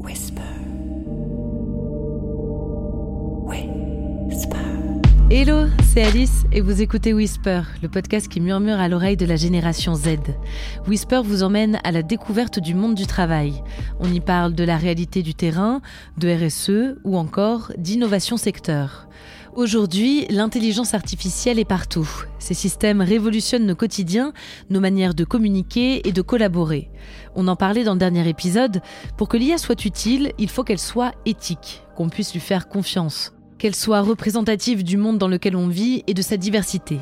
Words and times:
Whisper. 0.00 0.50
Hello, 5.32 5.68
c'est 5.92 6.02
Alice 6.02 6.42
et 6.50 6.60
vous 6.60 6.82
écoutez 6.82 7.14
Whisper, 7.14 7.62
le 7.82 7.88
podcast 7.88 8.26
qui 8.26 8.40
murmure 8.40 8.80
à 8.80 8.88
l'oreille 8.88 9.16
de 9.16 9.24
la 9.24 9.36
génération 9.36 9.94
Z. 9.94 10.16
Whisper 10.88 11.20
vous 11.22 11.44
emmène 11.44 11.78
à 11.84 11.92
la 11.92 12.02
découverte 12.02 12.58
du 12.58 12.74
monde 12.74 12.96
du 12.96 13.06
travail. 13.06 13.62
On 14.00 14.12
y 14.12 14.18
parle 14.18 14.54
de 14.54 14.64
la 14.64 14.76
réalité 14.76 15.22
du 15.22 15.34
terrain, 15.34 15.82
de 16.18 16.28
RSE 16.34 16.98
ou 17.04 17.16
encore 17.16 17.70
d'innovation 17.78 18.36
secteur. 18.36 19.06
Aujourd'hui, 19.56 20.26
l'intelligence 20.30 20.94
artificielle 20.94 21.58
est 21.58 21.64
partout. 21.64 22.08
Ces 22.38 22.54
systèmes 22.54 23.00
révolutionnent 23.00 23.66
nos 23.66 23.74
quotidiens, 23.74 24.32
nos 24.70 24.78
manières 24.78 25.12
de 25.12 25.24
communiquer 25.24 26.06
et 26.06 26.12
de 26.12 26.22
collaborer. 26.22 26.88
On 27.34 27.48
en 27.48 27.56
parlait 27.56 27.82
dans 27.82 27.94
le 27.94 27.98
dernier 27.98 28.28
épisode. 28.28 28.80
Pour 29.16 29.28
que 29.28 29.36
l'IA 29.36 29.58
soit 29.58 29.84
utile, 29.84 30.32
il 30.38 30.48
faut 30.48 30.62
qu'elle 30.62 30.78
soit 30.78 31.12
éthique, 31.26 31.82
qu'on 31.96 32.08
puisse 32.08 32.32
lui 32.32 32.38
faire 32.38 32.68
confiance, 32.68 33.32
qu'elle 33.58 33.74
soit 33.74 34.02
représentative 34.02 34.84
du 34.84 34.96
monde 34.96 35.18
dans 35.18 35.28
lequel 35.28 35.56
on 35.56 35.66
vit 35.66 36.04
et 36.06 36.14
de 36.14 36.22
sa 36.22 36.36
diversité. 36.36 37.00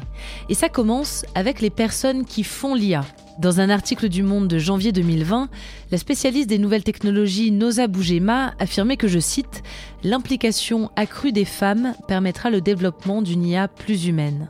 Et 0.49 0.55
ça 0.55 0.71
commence 0.71 1.27
avec 1.35 1.61
les 1.61 1.71
personnes 1.71 2.25
qui 2.25 2.45
font 2.45 2.75
l'IA. 2.75 3.05
Dans 3.39 3.61
un 3.61 3.71
article 3.71 4.09
du 4.09 4.25
Monde 4.25 4.49
de 4.49 4.59
janvier 4.59 4.91
2020, 4.91 5.49
la 5.93 5.99
spécialiste 5.99 6.49
des 6.49 6.59
nouvelles 6.59 6.83
technologies 6.83 7.53
Noza 7.53 7.87
Bougema 7.87 8.55
affirmait 8.59 8.97
que, 8.97 9.07
je 9.07 9.21
cite, 9.21 9.63
L'implication 10.03 10.91
accrue 10.97 11.31
des 11.31 11.45
femmes 11.45 11.95
permettra 12.09 12.51
le 12.51 12.61
développement 12.61 13.23
d'une 13.23 13.47
IA 13.47 13.69
plus 13.69 14.07
humaine. 14.07 14.49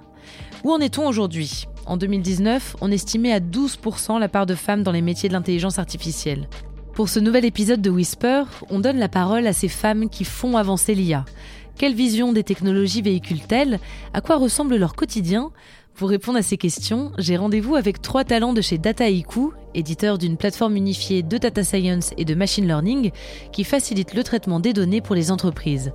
Où 0.65 0.73
en 0.73 0.79
est-on 0.79 1.07
aujourd'hui? 1.07 1.67
En 1.85 1.99
2019, 1.99 2.77
on 2.81 2.91
estimait 2.91 3.33
à 3.33 3.41
12% 3.41 4.19
la 4.19 4.29
part 4.31 4.47
de 4.47 4.55
femmes 4.55 4.83
dans 4.83 4.93
les 4.93 5.03
métiers 5.03 5.29
de 5.29 5.35
l'intelligence 5.35 5.79
artificielle. 5.79 6.49
Pour 6.95 7.11
ce 7.11 7.21
nouvel 7.21 7.45
épisode 7.45 7.83
de 7.83 7.91
Whisper, 7.91 8.45
on 8.71 8.81
donne 8.81 8.99
la 8.99 9.11
parole 9.11 9.47
à 9.47 9.53
ces 9.53 9.69
femmes 9.69 10.09
qui 10.09 10.25
font 10.25 10.57
avancer 10.57 10.95
l'IA. 10.95 11.27
Quelle 11.77 11.95
vision 11.95 12.33
des 12.33 12.43
technologies 12.43 13.03
véhiculent-elles? 13.03 13.79
À 14.13 14.21
quoi 14.21 14.37
ressemble 14.37 14.77
leur 14.77 14.97
quotidien? 14.97 15.53
Pour 15.99 16.11
répondre 16.11 16.39
à 16.39 16.43
ces 16.43 16.57
questions, 16.57 17.11
j'ai 17.19 17.37
rendez-vous 17.37 17.75
avec 17.75 18.01
trois 18.01 18.23
talents 18.23 18.53
de 18.53 18.61
chez 18.61 18.79
Dataiku, 18.79 19.53
éditeur 19.75 20.17
d'une 20.17 20.37
plateforme 20.37 20.77
unifiée 20.77 21.25
de 21.25 21.39
data 21.39 21.65
science 21.65 22.15
et 22.17 22.25
de 22.25 22.37
machine 22.37 22.69
learning 22.69 23.11
qui 23.53 23.65
facilite 23.65 24.15
le 24.15 24.23
traitement 24.23 24.61
des 24.61 24.73
données 24.73 25.01
pour 25.01 25.17
les 25.17 25.33
entreprises. 25.33 25.93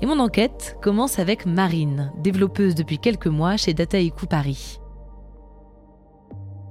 Et 0.00 0.06
mon 0.06 0.20
enquête 0.20 0.78
commence 0.80 1.18
avec 1.18 1.44
Marine, 1.44 2.10
développeuse 2.16 2.74
depuis 2.74 2.98
quelques 2.98 3.26
mois 3.26 3.58
chez 3.58 3.74
Dataiku 3.74 4.26
Paris. 4.26 4.78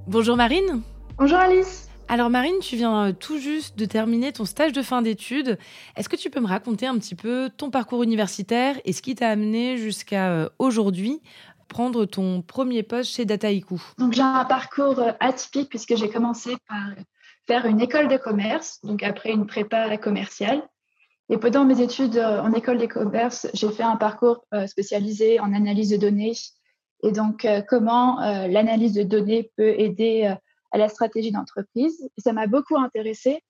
Bonjour 0.07 0.35
Marine. 0.35 0.81
Bonjour 1.19 1.37
Alice. 1.37 1.87
Alors 2.07 2.29
Marine, 2.29 2.59
tu 2.61 2.75
viens 2.75 3.13
tout 3.13 3.37
juste 3.37 3.77
de 3.77 3.85
terminer 3.85 4.33
ton 4.33 4.43
stage 4.43 4.73
de 4.73 4.81
fin 4.81 5.01
d'études. 5.01 5.57
Est-ce 5.95 6.09
que 6.09 6.17
tu 6.17 6.29
peux 6.29 6.41
me 6.41 6.47
raconter 6.47 6.85
un 6.85 6.97
petit 6.97 7.15
peu 7.15 7.49
ton 7.55 7.69
parcours 7.69 8.03
universitaire 8.03 8.75
et 8.83 8.91
ce 8.91 9.01
qui 9.01 9.15
t'a 9.15 9.29
amené 9.29 9.77
jusqu'à 9.77 10.49
aujourd'hui 10.59 11.21
prendre 11.71 12.03
ton 12.03 12.41
premier 12.41 12.83
poste 12.83 13.11
chez 13.11 13.23
Dataiku 13.23 13.81
Donc 13.97 14.11
j'ai 14.11 14.21
un 14.21 14.43
parcours 14.43 14.99
euh, 14.99 15.13
atypique 15.21 15.69
puisque 15.69 15.95
j'ai 15.95 16.09
commencé 16.09 16.57
par 16.67 16.89
faire 17.47 17.65
une 17.65 17.79
école 17.79 18.09
de 18.09 18.17
commerce, 18.17 18.79
donc 18.83 19.03
après 19.03 19.31
une 19.31 19.47
prépa 19.47 19.97
commerciale. 19.97 20.61
Et 21.29 21.37
pendant 21.37 21.63
mes 21.63 21.79
études 21.79 22.17
euh, 22.17 22.41
en 22.41 22.51
école 22.51 22.77
de 22.77 22.87
commerce, 22.87 23.47
j'ai 23.53 23.69
fait 23.71 23.83
un 23.83 23.95
parcours 23.95 24.43
euh, 24.53 24.67
spécialisé 24.67 25.39
en 25.39 25.53
analyse 25.53 25.89
de 25.91 25.97
données 25.97 26.33
et 27.03 27.13
donc 27.13 27.47
comment 27.67 28.19
l'analyse 28.19 28.93
de 28.93 29.01
données 29.01 29.51
peut 29.57 29.73
aider 29.79 30.31
à 30.69 30.77
la 30.77 30.87
stratégie 30.87 31.31
d'entreprise. 31.31 32.07
Ça 32.19 32.31
m'a 32.31 32.45
beaucoup 32.45 32.77
intéressée. 32.77 33.41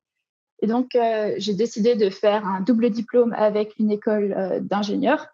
Et 0.62 0.68
donc 0.68 0.98
j'ai 1.36 1.54
décidé 1.54 1.98
de 1.98 2.10
faire 2.10 2.48
un 2.48 2.62
double 2.62 2.90
diplôme 2.92 3.34
avec 3.34 3.74
une 3.78 3.92
école 3.92 4.62
d'ingénieur 4.62 5.28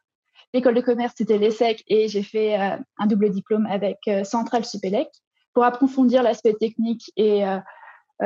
l'école 0.54 0.76
de 0.76 0.82
commerce, 0.82 1.14
c'était 1.18 1.38
l'ESSEC 1.38 1.84
et 1.88 2.08
j'ai 2.08 2.24
fait 2.24 2.60
euh, 2.60 2.78
un 2.98 3.08
double 3.08 3.30
diplôme 3.30 3.66
avec 3.66 4.00
euh, 4.08 4.24
Centrale 4.24 4.66
Supélec 4.66 5.10
pour 5.54 5.64
approfondir 5.64 6.24
l'aspect 6.24 6.54
technique 6.54 7.12
et 7.16 7.46
euh, 7.46 7.60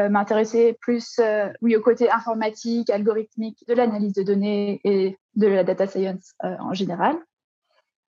m'intéresser 0.09 0.77
plus 0.79 1.19
oui, 1.61 1.75
au 1.75 1.81
côté 1.81 2.09
informatique, 2.09 2.89
algorithmique, 2.89 3.63
de 3.67 3.73
l'analyse 3.73 4.13
de 4.13 4.23
données 4.23 4.79
et 4.85 5.17
de 5.35 5.47
la 5.47 5.65
data 5.65 5.85
science 5.85 6.33
en 6.41 6.73
général. 6.73 7.17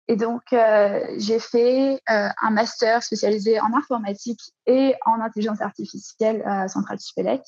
Et 0.08 0.16
donc, 0.16 0.44
j'ai 0.52 1.40
fait 1.40 2.00
un 2.06 2.52
master 2.52 3.02
spécialisé 3.02 3.60
en 3.60 3.74
informatique 3.74 4.40
et 4.68 4.94
en 5.08 5.20
intelligence 5.20 5.62
artificielle 5.62 6.44
à 6.46 6.68
Centrale 6.68 7.00
Supélec. 7.00 7.42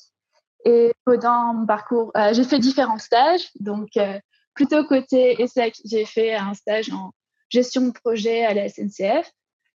Et 0.64 0.92
pendant 1.04 1.54
mon 1.54 1.66
parcours, 1.66 2.10
j'ai 2.32 2.42
fait 2.42 2.58
différents 2.58 2.98
stages. 2.98 3.48
Plutôt 4.56 4.84
côté 4.84 5.40
ESSEC, 5.40 5.82
j'ai 5.84 6.06
fait 6.06 6.34
un 6.34 6.54
stage 6.54 6.90
en 6.90 7.12
gestion 7.50 7.82
de 7.82 7.92
projet 7.92 8.42
à 8.44 8.54
la 8.54 8.68
SNCF. 8.68 9.30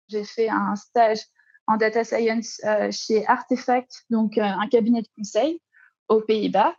J'ai 0.09 0.22
fait 0.22 0.50
un 0.50 0.76
stage 0.76 1.20
en 1.66 1.78
data 1.78 2.04
science 2.04 2.60
euh, 2.64 2.91
chez 2.92 3.26
Artefact, 3.26 4.04
donc 4.10 4.37
euh, 4.37 4.42
un 4.42 4.69
cabinet 4.69 5.00
de 5.00 5.09
conseil 5.16 5.60
aux 6.09 6.20
Pays-Bas. 6.20 6.75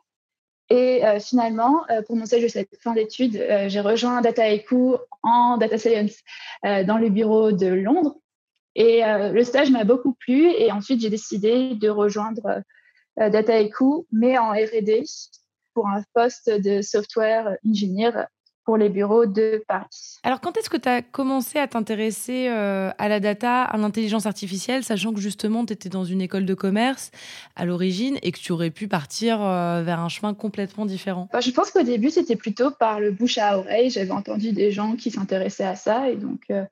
Et 0.70 1.06
euh, 1.06 1.20
finalement, 1.20 1.86
pour 2.06 2.18
mon 2.18 2.26
stage 2.26 2.44
de 2.44 2.68
fin 2.82 2.94
d'études, 2.94 3.44
j'ai 3.68 3.80
rejoint 3.80 4.22
Dataiku 4.22 4.98
en 5.24 5.58
data 5.58 5.78
science 5.78 6.18
dans 6.64 6.98
le 6.98 7.10
bureau 7.10 7.52
de 7.54 7.68
Londres. 7.68 8.18
Et 8.76 9.02
le 9.02 9.44
stage 9.46 9.72
m'a 9.72 9.86
beaucoup 9.86 10.14
plu. 10.14 10.52
Et 10.52 10.72
ensuite, 10.74 11.00
j'ai 11.00 11.10
décidé 11.10 11.74
de 11.76 11.88
rejoindre 11.88 12.62
Dataiku, 13.16 14.08
mais 14.12 14.38
en 14.38 14.52
R&D, 14.52 15.04
pour 15.78 15.88
un 15.90 16.02
poste 16.16 16.50
de 16.50 16.82
software 16.82 17.56
engineer 17.64 18.10
pour 18.66 18.78
les 18.78 18.90
bureaux 18.90 19.28
de 19.28 19.64
Paris. 19.68 20.18
Alors, 20.24 20.42
quand 20.42 20.58
est-ce 20.58 20.72
que 20.72 20.78
tu 20.78 20.90
as 20.90 21.04
commencé 21.04 21.60
à 21.60 21.68
t'intéresser 21.68 22.48
euh, 22.50 22.90
à 22.98 23.08
la 23.08 23.20
data, 23.20 23.62
à 23.62 23.78
l'intelligence 23.78 24.26
artificielle, 24.26 24.84
sachant 24.84 25.14
que 25.14 25.22
justement, 25.22 25.68
tu 25.68 25.74
étais 25.74 25.90
dans 25.90 26.04
une 26.04 26.20
école 26.20 26.46
de 26.46 26.56
commerce 26.56 27.12
à 27.56 27.64
l'origine 27.66 28.18
et 28.24 28.32
que 28.32 28.40
tu 28.40 28.52
aurais 28.52 28.72
pu 28.72 28.88
partir 28.88 29.40
euh, 29.40 29.84
vers 29.84 30.00
un 30.00 30.10
chemin 30.10 30.34
complètement 30.34 30.88
différent? 30.88 31.30
Bah, 31.32 31.42
Je 31.42 31.52
pense 31.52 31.70
qu'au 31.70 31.84
début, 31.84 32.10
c'était 32.10 32.36
plutôt 32.36 32.72
par 32.72 33.00
le 33.00 33.12
bouche 33.12 33.38
à 33.38 33.60
oreille. 33.60 33.92
J'avais 33.92 34.10
entendu 34.10 34.52
des 34.52 34.72
gens 34.72 34.96
qui 34.96 35.12
s'intéressaient 35.12 35.64
à 35.64 35.76
ça. 35.76 36.10
Et 36.10 36.16
donc, 36.16 36.42
euh, 36.50 36.64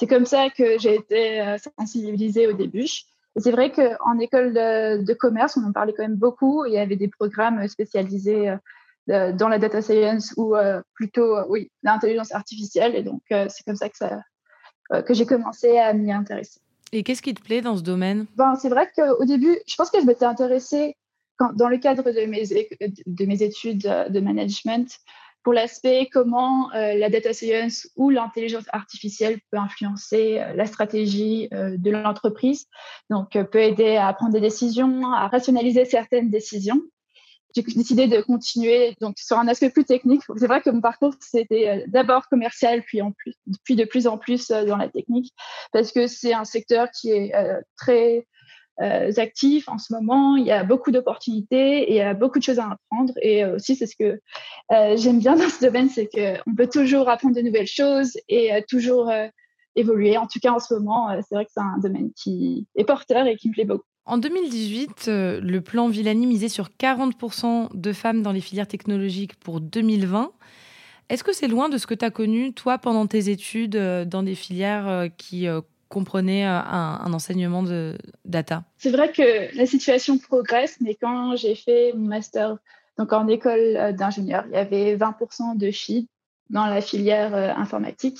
c'est 0.00 0.06
comme 0.06 0.24
ça 0.24 0.48
que 0.48 0.78
j'ai 0.78 0.94
été 0.94 1.56
sensibilisée 1.76 2.46
au 2.46 2.54
début. 2.54 2.88
C'est 3.36 3.50
vrai 3.50 3.72
qu'en 3.72 4.18
école 4.18 4.52
de, 4.52 5.14
commerce, 5.14 5.56
on 5.56 5.66
en 5.66 5.72
parlait 5.72 5.92
quand 5.96 6.04
même 6.04 6.16
beaucoup. 6.16 6.64
Il 6.66 6.72
y 6.72 6.78
avait 6.78 6.96
des 6.96 7.08
programmes 7.08 7.66
spécialisés 7.68 8.54
euh, 9.10 9.32
dans 9.32 9.48
la 9.48 9.58
data 9.58 9.82
science 9.82 10.32
ou 10.38 10.56
euh, 10.56 10.80
plutôt, 10.94 11.36
euh, 11.36 11.44
oui, 11.50 11.70
l'intelligence 11.82 12.32
artificielle. 12.32 12.94
Et 12.94 13.02
donc, 13.02 13.20
c'est 13.28 13.64
comme 13.66 13.76
ça 13.76 13.88
que, 13.90 13.96
ça, 13.96 14.22
que 15.02 15.12
j'ai 15.12 15.26
commencé 15.26 15.76
à 15.78 15.92
m'y 15.92 16.10
intéresser. 16.10 16.60
Et 16.92 17.02
qu'est-ce 17.02 17.20
qui 17.20 17.34
te 17.34 17.42
plaît 17.42 17.60
dans 17.60 17.76
ce 17.76 17.82
domaine? 17.82 18.26
Ben, 18.36 18.54
C'est 18.54 18.70
vrai 18.70 18.90
qu'au 18.96 19.24
début, 19.24 19.58
je 19.66 19.74
pense 19.74 19.90
que 19.90 20.00
je 20.00 20.06
m'étais 20.06 20.24
intéressée 20.24 20.96
quand, 21.36 21.52
dans 21.54 21.68
le 21.68 21.76
cadre 21.78 22.04
de 22.04 22.26
mes, 22.26 22.44
de 22.46 23.24
mes 23.26 23.42
études 23.42 23.82
de 23.82 24.20
management 24.20 24.88
pour 25.44 25.52
l'aspect 25.52 26.08
comment 26.10 26.72
euh, 26.72 26.94
la 26.94 27.10
data 27.10 27.32
science 27.32 27.86
ou 27.96 28.10
l'intelligence 28.10 28.64
artificielle 28.72 29.38
peut 29.50 29.58
influencer 29.58 30.40
euh, 30.40 30.54
la 30.54 30.66
stratégie 30.66 31.48
euh, 31.52 31.76
de 31.76 31.90
l'entreprise. 31.90 32.66
Donc, 33.10 33.38
peut 33.52 33.60
aider 33.60 33.96
à 33.96 34.12
prendre 34.14 34.32
des 34.32 34.40
décisions, 34.40 35.12
à 35.12 35.28
rationaliser 35.28 35.84
certaines 35.84 36.30
décisions. 36.30 36.80
J'ai 37.54 37.62
décidé 37.62 38.08
de 38.08 38.20
continuer 38.20 38.96
donc 39.00 39.16
sur 39.16 39.38
un 39.38 39.46
aspect 39.46 39.70
plus 39.70 39.84
technique. 39.84 40.22
C'est 40.38 40.48
vrai 40.48 40.60
que 40.60 40.70
mon 40.70 40.80
parcours 40.80 41.14
c'était 41.20 41.84
d'abord 41.86 42.26
commercial, 42.28 42.82
puis 42.82 43.00
en 43.00 43.12
plus, 43.12 43.34
puis 43.62 43.76
de 43.76 43.84
plus 43.84 44.08
en 44.08 44.18
plus 44.18 44.48
dans 44.48 44.76
la 44.76 44.88
technique, 44.88 45.32
parce 45.70 45.92
que 45.92 46.08
c'est 46.08 46.34
un 46.34 46.44
secteur 46.44 46.90
qui 46.90 47.12
est 47.12 47.32
très 47.76 48.26
actifs 48.78 49.68
en 49.68 49.78
ce 49.78 49.92
moment. 49.92 50.36
Il 50.36 50.46
y 50.46 50.52
a 50.52 50.64
beaucoup 50.64 50.90
d'opportunités 50.90 51.82
et 51.82 51.90
il 51.92 51.96
y 51.96 52.00
a 52.00 52.14
beaucoup 52.14 52.38
de 52.38 52.44
choses 52.44 52.58
à 52.58 52.70
apprendre. 52.72 53.12
Et 53.22 53.44
euh, 53.44 53.56
aussi, 53.56 53.76
c'est 53.76 53.86
ce 53.86 53.96
que 53.96 54.20
euh, 54.72 54.96
j'aime 54.96 55.18
bien 55.18 55.36
dans 55.36 55.48
ce 55.48 55.64
domaine, 55.64 55.88
c'est 55.88 56.08
qu'on 56.08 56.54
peut 56.54 56.68
toujours 56.68 57.08
apprendre 57.08 57.36
de 57.36 57.40
nouvelles 57.40 57.66
choses 57.66 58.16
et 58.28 58.50
toujours 58.68 59.10
évoluer. 59.76 60.16
En 60.16 60.26
tout 60.26 60.40
cas, 60.40 60.52
en 60.52 60.58
ce 60.58 60.74
moment, 60.74 61.08
c'est 61.28 61.34
vrai 61.34 61.44
que 61.44 61.50
c'est 61.54 61.60
un 61.60 61.78
domaine 61.78 62.10
qui 62.16 62.66
est 62.76 62.84
porteur 62.84 63.26
et 63.26 63.36
qui 63.36 63.48
me 63.48 63.54
plaît 63.54 63.64
beaucoup. 63.64 63.84
En 64.06 64.18
2018, 64.18 65.06
le 65.06 65.58
plan 65.60 65.88
Villani 65.88 66.26
misait 66.26 66.48
sur 66.48 66.68
40% 66.68 67.74
de 67.74 67.92
femmes 67.92 68.22
dans 68.22 68.32
les 68.32 68.40
filières 68.40 68.68
technologiques 68.68 69.34
pour 69.36 69.60
2020. 69.60 70.32
Est-ce 71.08 71.24
que 71.24 71.32
c'est 71.32 71.48
loin 71.48 71.68
de 71.68 71.78
ce 71.78 71.86
que 71.86 71.94
tu 71.94 72.04
as 72.04 72.10
connu, 72.10 72.52
toi, 72.52 72.78
pendant 72.78 73.06
tes 73.06 73.30
études, 73.30 73.76
dans 73.76 74.22
des 74.22 74.34
filières 74.34 75.08
qui 75.16 75.46
comprenait 75.94 76.44
euh, 76.44 76.50
un, 76.50 77.12
enseignement 77.12 77.62
de 77.62 77.96
data 78.24 78.64
C'est 78.78 78.90
vrai 78.90 79.12
que 79.12 79.56
la 79.56 79.64
situation 79.64 80.18
progresse, 80.18 80.76
mais 80.80 80.96
quand 80.96 81.36
j'ai 81.36 81.54
fait 81.54 81.92
mon 81.94 82.08
master 82.08 82.56
donc 82.98 83.12
en 83.12 83.28
école 83.28 83.76
euh, 83.76 83.92
d'ingénieur, 83.92 84.44
il 84.48 84.54
y 84.54 84.56
avait 84.56 84.96
20% 84.96 85.56
de 85.56 85.70
filles 85.70 86.08
dans 86.50 86.66
la 86.66 86.80
filière 86.80 87.34
euh, 87.34 87.50
informatique. 87.56 88.18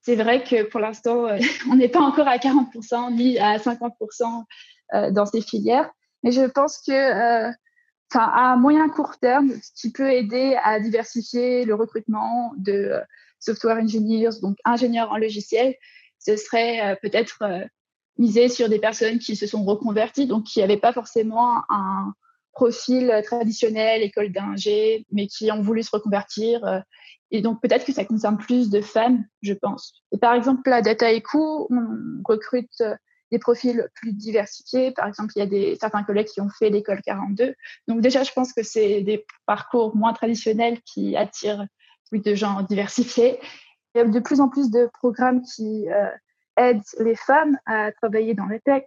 C'est 0.00 0.16
vrai 0.16 0.42
que 0.42 0.62
pour 0.64 0.80
l'instant, 0.80 1.26
on 1.70 1.76
n'est 1.76 1.88
pas 1.88 2.00
encore 2.00 2.28
à 2.28 2.38
40% 2.38 3.14
ni 3.14 3.38
à 3.38 3.58
50% 3.58 4.44
dans 5.12 5.26
ces 5.26 5.40
filières, 5.40 5.90
mais 6.22 6.30
je 6.30 6.42
pense 6.42 6.78
que 6.78 7.50
à 8.16 8.56
moyen 8.56 8.88
court 8.90 9.18
terme, 9.18 9.50
ce 9.60 9.72
qui 9.80 9.90
peut 9.90 10.12
aider 10.12 10.56
à 10.62 10.78
diversifier 10.78 11.64
le 11.64 11.74
recrutement 11.74 12.52
de 12.58 13.00
software 13.40 13.78
engineers, 13.78 14.40
donc 14.40 14.56
ingénieurs 14.64 15.10
en 15.10 15.16
logiciel, 15.16 15.74
ce 16.24 16.36
serait 16.36 16.98
peut-être 17.02 17.42
miser 18.18 18.48
sur 18.48 18.68
des 18.68 18.78
personnes 18.78 19.18
qui 19.18 19.36
se 19.36 19.46
sont 19.46 19.64
reconverties, 19.64 20.26
donc 20.26 20.44
qui 20.44 20.60
n'avaient 20.60 20.76
pas 20.76 20.92
forcément 20.92 21.62
un 21.68 22.12
profil 22.52 23.20
traditionnel, 23.24 24.02
école 24.02 24.32
d'ingé, 24.32 25.06
mais 25.10 25.26
qui 25.26 25.50
ont 25.50 25.60
voulu 25.60 25.82
se 25.82 25.90
reconvertir. 25.90 26.84
Et 27.30 27.40
donc, 27.40 27.60
peut-être 27.60 27.84
que 27.84 27.92
ça 27.92 28.04
concerne 28.04 28.38
plus 28.38 28.70
de 28.70 28.80
femmes, 28.80 29.24
je 29.42 29.54
pense. 29.54 30.04
Et 30.12 30.18
par 30.18 30.34
exemple, 30.34 30.70
à 30.72 30.82
Data 30.82 31.12
Eco, 31.12 31.66
on 31.70 32.22
recrute 32.24 32.82
des 33.32 33.40
profils 33.40 33.88
plus 33.96 34.12
diversifiés. 34.12 34.92
Par 34.92 35.08
exemple, 35.08 35.32
il 35.34 35.40
y 35.40 35.42
a 35.42 35.46
des, 35.46 35.76
certains 35.80 36.04
collègues 36.04 36.28
qui 36.28 36.40
ont 36.40 36.48
fait 36.48 36.70
l'école 36.70 37.02
42. 37.02 37.54
Donc 37.88 38.00
déjà, 38.00 38.22
je 38.22 38.30
pense 38.32 38.52
que 38.52 38.62
c'est 38.62 39.00
des 39.00 39.26
parcours 39.46 39.96
moins 39.96 40.12
traditionnels 40.12 40.80
qui 40.82 41.16
attirent 41.16 41.66
plus 42.10 42.20
de 42.20 42.34
gens 42.36 42.62
diversifiés. 42.62 43.40
Il 43.94 43.98
y 43.98 44.00
a 44.00 44.04
de 44.04 44.18
plus 44.18 44.40
en 44.40 44.48
plus 44.48 44.70
de 44.70 44.90
programmes 44.92 45.42
qui 45.42 45.88
euh, 45.88 46.10
aident 46.56 46.82
les 46.98 47.14
femmes 47.14 47.56
à 47.64 47.92
travailler 47.92 48.34
dans 48.34 48.46
les 48.46 48.58
tech. 48.58 48.84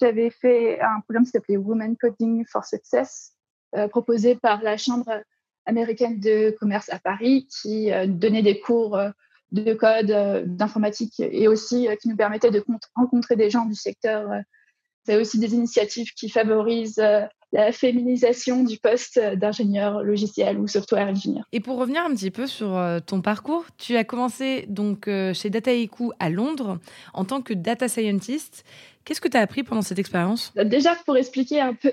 J'avais 0.00 0.30
fait 0.30 0.80
un 0.80 1.00
programme 1.00 1.24
qui 1.24 1.30
s'appelait 1.30 1.56
Women 1.56 1.96
Coding 1.96 2.44
for 2.46 2.64
Success, 2.64 3.32
euh, 3.74 3.88
proposé 3.88 4.36
par 4.36 4.62
la 4.62 4.76
Chambre 4.76 5.10
américaine 5.66 6.20
de 6.20 6.56
commerce 6.60 6.88
à 6.90 7.00
Paris, 7.00 7.48
qui 7.60 7.92
euh, 7.92 8.06
donnait 8.06 8.42
des 8.42 8.60
cours 8.60 8.96
de 9.50 9.74
code, 9.74 10.46
d'informatique 10.46 11.18
et 11.18 11.48
aussi 11.48 11.88
qui 12.00 12.08
nous 12.08 12.16
permettait 12.16 12.50
de 12.50 12.62
rencontrer 12.94 13.34
des 13.34 13.50
gens 13.50 13.64
du 13.64 13.74
secteur. 13.74 14.30
C'est 15.04 15.16
aussi 15.16 15.38
des 15.38 15.54
initiatives 15.54 16.12
qui 16.12 16.28
favorisent 16.28 17.02
la 17.52 17.72
féminisation 17.72 18.62
du 18.62 18.78
poste 18.78 19.18
d'ingénieur 19.36 20.02
logiciel 20.02 20.58
ou 20.58 20.66
software 20.66 21.08
engineer. 21.08 21.42
Et 21.52 21.60
pour 21.60 21.78
revenir 21.78 22.02
un 22.04 22.10
petit 22.10 22.30
peu 22.30 22.46
sur 22.46 22.78
ton 23.06 23.22
parcours, 23.22 23.64
tu 23.78 23.96
as 23.96 24.04
commencé 24.04 24.66
donc 24.68 25.08
chez 25.32 25.48
Dataiku 25.48 26.12
à 26.18 26.28
Londres 26.28 26.78
en 27.14 27.24
tant 27.24 27.40
que 27.40 27.54
data 27.54 27.88
scientist. 27.88 28.64
Qu'est-ce 29.04 29.20
que 29.20 29.28
tu 29.28 29.36
as 29.38 29.40
appris 29.40 29.62
pendant 29.62 29.80
cette 29.80 29.98
expérience? 29.98 30.52
Déjà, 30.56 30.94
pour 31.06 31.16
expliquer 31.16 31.60
un 31.60 31.72
peu, 31.72 31.92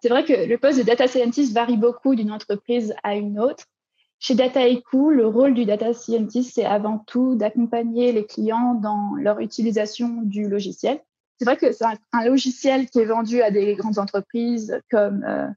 c'est 0.00 0.08
vrai 0.08 0.24
que 0.24 0.46
le 0.46 0.58
poste 0.58 0.78
de 0.78 0.84
data 0.84 1.08
scientist 1.08 1.52
varie 1.52 1.76
beaucoup 1.76 2.14
d'une 2.14 2.30
entreprise 2.30 2.94
à 3.02 3.16
une 3.16 3.40
autre. 3.40 3.64
Chez 4.20 4.36
Dataiku, 4.36 5.10
le 5.10 5.26
rôle 5.26 5.54
du 5.54 5.64
data 5.64 5.92
scientist, 5.92 6.52
c'est 6.54 6.64
avant 6.64 6.98
tout 6.98 7.34
d'accompagner 7.34 8.12
les 8.12 8.24
clients 8.24 8.74
dans 8.74 9.14
leur 9.16 9.40
utilisation 9.40 10.22
du 10.22 10.48
logiciel. 10.48 11.00
C'est 11.38 11.44
vrai 11.44 11.56
que 11.56 11.72
c'est 11.72 11.84
un, 11.84 12.24
logiciel 12.24 12.88
qui 12.88 13.00
est 13.00 13.04
vendu 13.04 13.42
à 13.42 13.50
des 13.50 13.74
grandes 13.74 13.98
entreprises 13.98 14.80
comme 14.90 15.24
euh, 15.24 15.48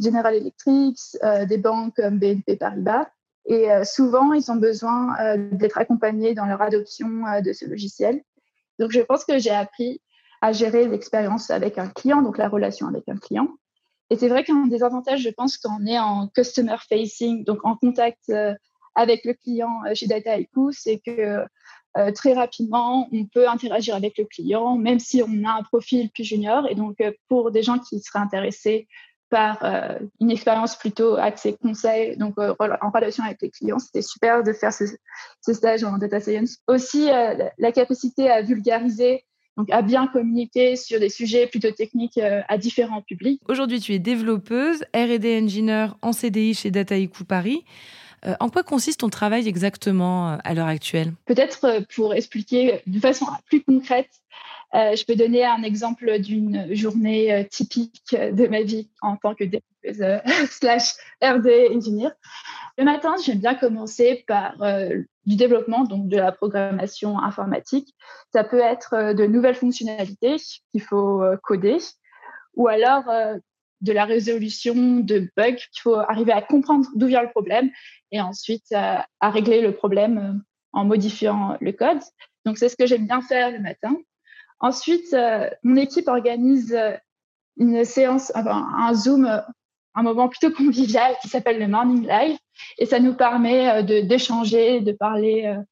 General 0.00 0.34
Electric, 0.34 0.96
euh, 1.22 1.44
des 1.44 1.58
banques 1.58 1.96
comme 1.96 2.18
BNP 2.18 2.56
Paribas. 2.56 3.08
Et 3.46 3.70
euh, 3.70 3.84
souvent, 3.84 4.32
ils 4.32 4.50
ont 4.50 4.56
besoin 4.56 5.16
d'être 5.52 5.78
accompagnés 5.78 6.34
dans 6.34 6.46
leur 6.46 6.62
adoption 6.62 7.08
de 7.44 7.52
ce 7.52 7.66
logiciel. 7.66 8.22
Donc, 8.78 8.90
je 8.90 9.00
pense 9.00 9.24
que 9.24 9.38
j'ai 9.38 9.50
appris 9.50 10.00
à 10.40 10.52
gérer 10.52 10.88
l'expérience 10.88 11.50
avec 11.50 11.78
un 11.78 11.88
client, 11.88 12.22
donc 12.22 12.38
la 12.38 12.48
relation 12.48 12.86
avec 12.86 13.04
un 13.08 13.16
client, 13.16 13.48
et 14.10 14.16
c'est 14.16 14.28
vrai 14.28 14.44
qu'un 14.44 14.66
des 14.66 14.82
avantages, 14.82 15.22
je 15.22 15.30
pense, 15.30 15.56
quand 15.56 15.78
on 15.80 15.86
est 15.86 15.98
en 15.98 16.28
customer 16.28 16.76
facing, 16.88 17.44
donc 17.44 17.64
en 17.64 17.76
contact 17.76 18.30
avec 18.94 19.24
le 19.24 19.32
client 19.32 19.80
chez 19.94 20.06
Data 20.06 20.36
c'est 20.72 20.98
que 20.98 21.44
euh, 21.96 22.12
très 22.12 22.34
rapidement, 22.34 23.08
on 23.12 23.24
peut 23.26 23.48
interagir 23.48 23.94
avec 23.94 24.18
le 24.18 24.24
client, 24.24 24.76
même 24.76 24.98
si 24.98 25.22
on 25.22 25.44
a 25.44 25.52
un 25.52 25.62
profil 25.62 26.10
plus 26.10 26.24
junior. 26.24 26.66
Et 26.68 26.74
donc, 26.74 26.96
pour 27.28 27.50
des 27.50 27.62
gens 27.62 27.78
qui 27.78 28.00
seraient 28.00 28.20
intéressés 28.20 28.88
par 29.30 29.64
une 30.20 30.30
expérience 30.30 30.76
plutôt 30.76 31.16
axée 31.16 31.56
conseil, 31.60 32.16
donc 32.16 32.38
en 32.38 32.90
relation 32.90 33.24
avec 33.24 33.42
les 33.42 33.50
clients, 33.50 33.80
c'était 33.80 34.02
super 34.02 34.44
de 34.44 34.52
faire 34.52 34.72
ce, 34.72 34.84
stage 35.52 35.82
en 35.82 35.98
data 35.98 36.20
science. 36.20 36.58
Aussi, 36.68 37.08
la 37.58 37.72
capacité 37.72 38.30
à 38.30 38.42
vulgariser 38.42 39.24
donc 39.56 39.70
à 39.70 39.82
bien 39.82 40.06
communiquer 40.06 40.76
sur 40.76 40.98
des 40.98 41.08
sujets 41.08 41.46
plutôt 41.46 41.70
techniques 41.70 42.18
euh, 42.18 42.40
à 42.48 42.58
différents 42.58 43.02
publics. 43.02 43.40
Aujourd'hui, 43.48 43.80
tu 43.80 43.92
es 43.92 43.98
développeuse, 43.98 44.82
R&D 44.94 45.40
engineer 45.42 45.88
en 46.02 46.12
CDI 46.12 46.54
chez 46.54 46.70
Dataiku 46.70 47.24
Paris. 47.24 47.64
Euh, 48.26 48.34
en 48.40 48.48
quoi 48.48 48.62
consiste 48.62 49.00
ton 49.00 49.08
travail 49.08 49.48
exactement 49.48 50.32
euh, 50.32 50.36
à 50.44 50.54
l'heure 50.54 50.66
actuelle? 50.66 51.12
Peut-être 51.26 51.84
pour 51.94 52.14
expliquer 52.14 52.82
de 52.86 52.98
façon 52.98 53.26
plus 53.46 53.62
concrète, 53.62 54.10
je 54.72 55.04
peux 55.04 55.14
donner 55.14 55.44
un 55.44 55.62
exemple 55.62 56.18
d'une 56.18 56.74
journée 56.74 57.46
typique 57.48 58.10
de 58.10 58.48
ma 58.48 58.62
vie 58.62 58.90
en 59.02 59.16
tant 59.16 59.36
que 59.36 59.44
développeuse 59.44 60.20
slash 60.50 60.94
R&D 61.22 61.68
engineer. 61.72 62.10
Le 62.76 62.82
matin, 62.82 63.14
j'aime 63.24 63.38
bien 63.38 63.54
commencer 63.54 64.24
par 64.26 64.56
du 65.26 65.36
développement, 65.36 65.84
donc 65.84 66.08
de 66.08 66.16
la 66.16 66.32
programmation 66.32 67.18
informatique. 67.18 67.94
Ça 68.32 68.44
peut 68.44 68.60
être 68.60 68.94
euh, 68.94 69.14
de 69.14 69.26
nouvelles 69.26 69.54
fonctionnalités 69.54 70.36
qu'il 70.70 70.82
faut 70.82 71.22
euh, 71.22 71.36
coder 71.42 71.78
ou 72.54 72.68
alors 72.68 73.08
euh, 73.08 73.36
de 73.80 73.92
la 73.92 74.04
résolution 74.04 74.74
de 75.00 75.30
bugs 75.36 75.56
qu'il 75.56 75.82
faut 75.82 75.96
arriver 75.96 76.32
à 76.32 76.42
comprendre 76.42 76.86
d'où 76.94 77.06
vient 77.06 77.22
le 77.22 77.30
problème 77.30 77.70
et 78.12 78.20
ensuite 78.20 78.72
à, 78.72 79.06
régler 79.22 79.60
le 79.60 79.72
problème 79.72 80.42
en 80.72 80.84
modifiant 80.84 81.56
le 81.60 81.72
code. 81.72 82.00
Donc, 82.44 82.58
c'est 82.58 82.68
ce 82.68 82.76
que 82.76 82.86
j'aime 82.86 83.06
bien 83.06 83.22
faire 83.22 83.50
le 83.50 83.60
matin. 83.60 83.96
Ensuite, 84.60 85.14
mon 85.62 85.76
équipe 85.76 86.08
organise 86.08 86.76
une 87.56 87.84
séance, 87.84 88.32
un 88.34 88.94
Zoom 88.94 89.42
un 89.94 90.02
moment 90.02 90.28
plutôt 90.28 90.50
convivial 90.50 91.16
qui 91.22 91.28
s'appelle 91.28 91.58
le 91.58 91.68
Morning 91.68 92.06
Live. 92.06 92.36
Et 92.78 92.86
ça 92.86 93.00
nous 93.00 93.14
permet 93.14 93.82
euh, 93.82 94.02
d'échanger, 94.02 94.80
de, 94.80 94.92
parler 94.92 95.44
euh, 95.46 95.62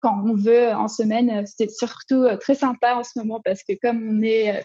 quand 0.00 0.22
on 0.24 0.34
veut 0.34 0.70
en 0.72 0.88
semaine. 0.88 1.44
C'est 1.46 1.70
surtout 1.70 2.24
euh, 2.24 2.36
très 2.36 2.54
sympa 2.54 2.94
en 2.94 3.04
ce 3.04 3.18
moment 3.18 3.40
parce 3.44 3.62
que 3.62 3.72
comme 3.80 4.18
on 4.18 4.22
est 4.22 4.64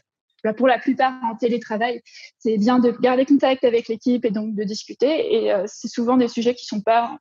pour 0.57 0.67
la 0.67 0.79
plupart 0.79 1.13
en 1.23 1.35
télétravail, 1.35 2.01
c'est 2.37 2.57
bien 2.57 2.79
de 2.79 2.91
garder 2.91 3.25
contact 3.25 3.63
avec 3.63 3.87
l'équipe 3.87 4.25
et 4.25 4.31
donc 4.31 4.55
de 4.55 4.63
discuter. 4.63 5.35
Et 5.35 5.53
c'est 5.67 5.87
souvent 5.87 6.17
des 6.17 6.27
sujets 6.27 6.53
qui 6.53 6.65
ne 6.65 6.77
sont 6.77 6.83
pas 6.83 7.17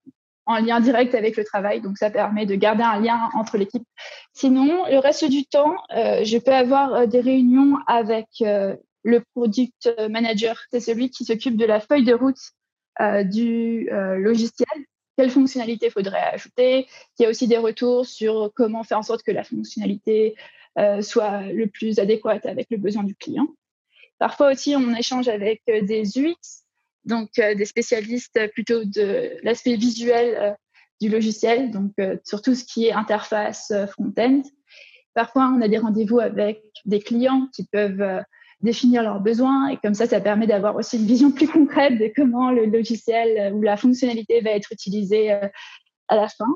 en 0.46 0.56
lien 0.56 0.80
direct 0.80 1.14
avec 1.14 1.36
le 1.36 1.44
travail, 1.44 1.80
donc 1.80 1.98
ça 1.98 2.10
permet 2.10 2.46
de 2.46 2.56
garder 2.56 2.82
un 2.82 2.98
lien 2.98 3.30
entre 3.34 3.58
l'équipe. 3.58 3.84
Sinon, 4.32 4.86
le 4.90 4.98
reste 4.98 5.24
du 5.24 5.44
temps, 5.44 5.76
je 5.90 6.38
peux 6.38 6.52
avoir 6.52 7.06
des 7.06 7.20
réunions 7.20 7.76
avec 7.86 8.26
le 8.40 9.20
product 9.34 9.94
manager, 10.10 10.56
c'est 10.72 10.80
celui 10.80 11.10
qui 11.10 11.24
s'occupe 11.24 11.56
de 11.56 11.64
la 11.64 11.78
feuille 11.78 12.04
de 12.04 12.14
route 12.14 12.40
euh, 13.00 13.24
du 13.24 13.88
euh, 13.90 14.19
logiciel. 14.19 14.69
Quelles 15.17 15.31
fonctionnalités 15.31 15.88
faudrait 15.88 16.34
ajouter? 16.34 16.86
Il 17.19 17.22
y 17.22 17.26
a 17.26 17.31
aussi 17.31 17.48
des 17.48 17.56
retours 17.56 18.05
sur 18.05 18.50
comment 18.55 18.82
faire 18.84 18.98
en 18.98 19.02
sorte 19.02 19.22
que 19.22 19.31
la 19.31 19.44
fonctionnalité 19.44 20.34
euh, 20.36 20.43
soit 21.00 21.43
le 21.52 21.67
plus 21.67 21.98
adéquate 21.98 22.46
avec 22.46 22.69
le 22.70 22.76
besoin 22.76 23.05
du 23.05 23.14
client. 23.14 23.46
Parfois 24.19 24.52
aussi, 24.52 24.74
on 24.76 24.94
échange 24.94 25.29
avec 25.29 25.62
des 25.67 26.19
UX, 26.19 26.64
donc 27.05 27.31
des 27.34 27.64
spécialistes 27.64 28.38
plutôt 28.52 28.84
de 28.84 29.32
l'aspect 29.43 29.76
visuel 29.76 30.56
du 31.00 31.08
logiciel, 31.08 31.70
donc 31.70 31.93
sur 32.24 32.41
tout 32.41 32.55
ce 32.55 32.64
qui 32.64 32.86
est 32.86 32.93
interface 32.93 33.72
front-end. 33.91 34.43
Parfois, 35.14 35.52
on 35.55 35.60
a 35.60 35.69
des 35.69 35.79
rendez-vous 35.79 36.20
avec 36.20 36.62
des 36.84 37.00
clients 37.00 37.48
qui 37.55 37.67
peuvent 37.67 38.22
définir 38.62 39.02
leurs 39.02 39.20
besoins 39.20 39.69
et 39.69 39.76
comme 39.76 39.94
ça, 39.94 40.06
ça 40.06 40.20
permet 40.20 40.46
d'avoir 40.46 40.76
aussi 40.76 40.96
une 40.96 41.06
vision 41.06 41.32
plus 41.32 41.48
concrète 41.48 41.98
de 41.98 42.10
comment 42.14 42.50
le 42.50 42.67
logiciel 42.67 43.52
ou 43.55 43.62
la 43.62 43.76
fonctionnalité 43.76 44.41
va 44.41 44.50
être 44.50 44.72
utilisée 44.72 45.32
euh, 45.32 45.48
à 46.08 46.17
la 46.17 46.29
fin. 46.29 46.46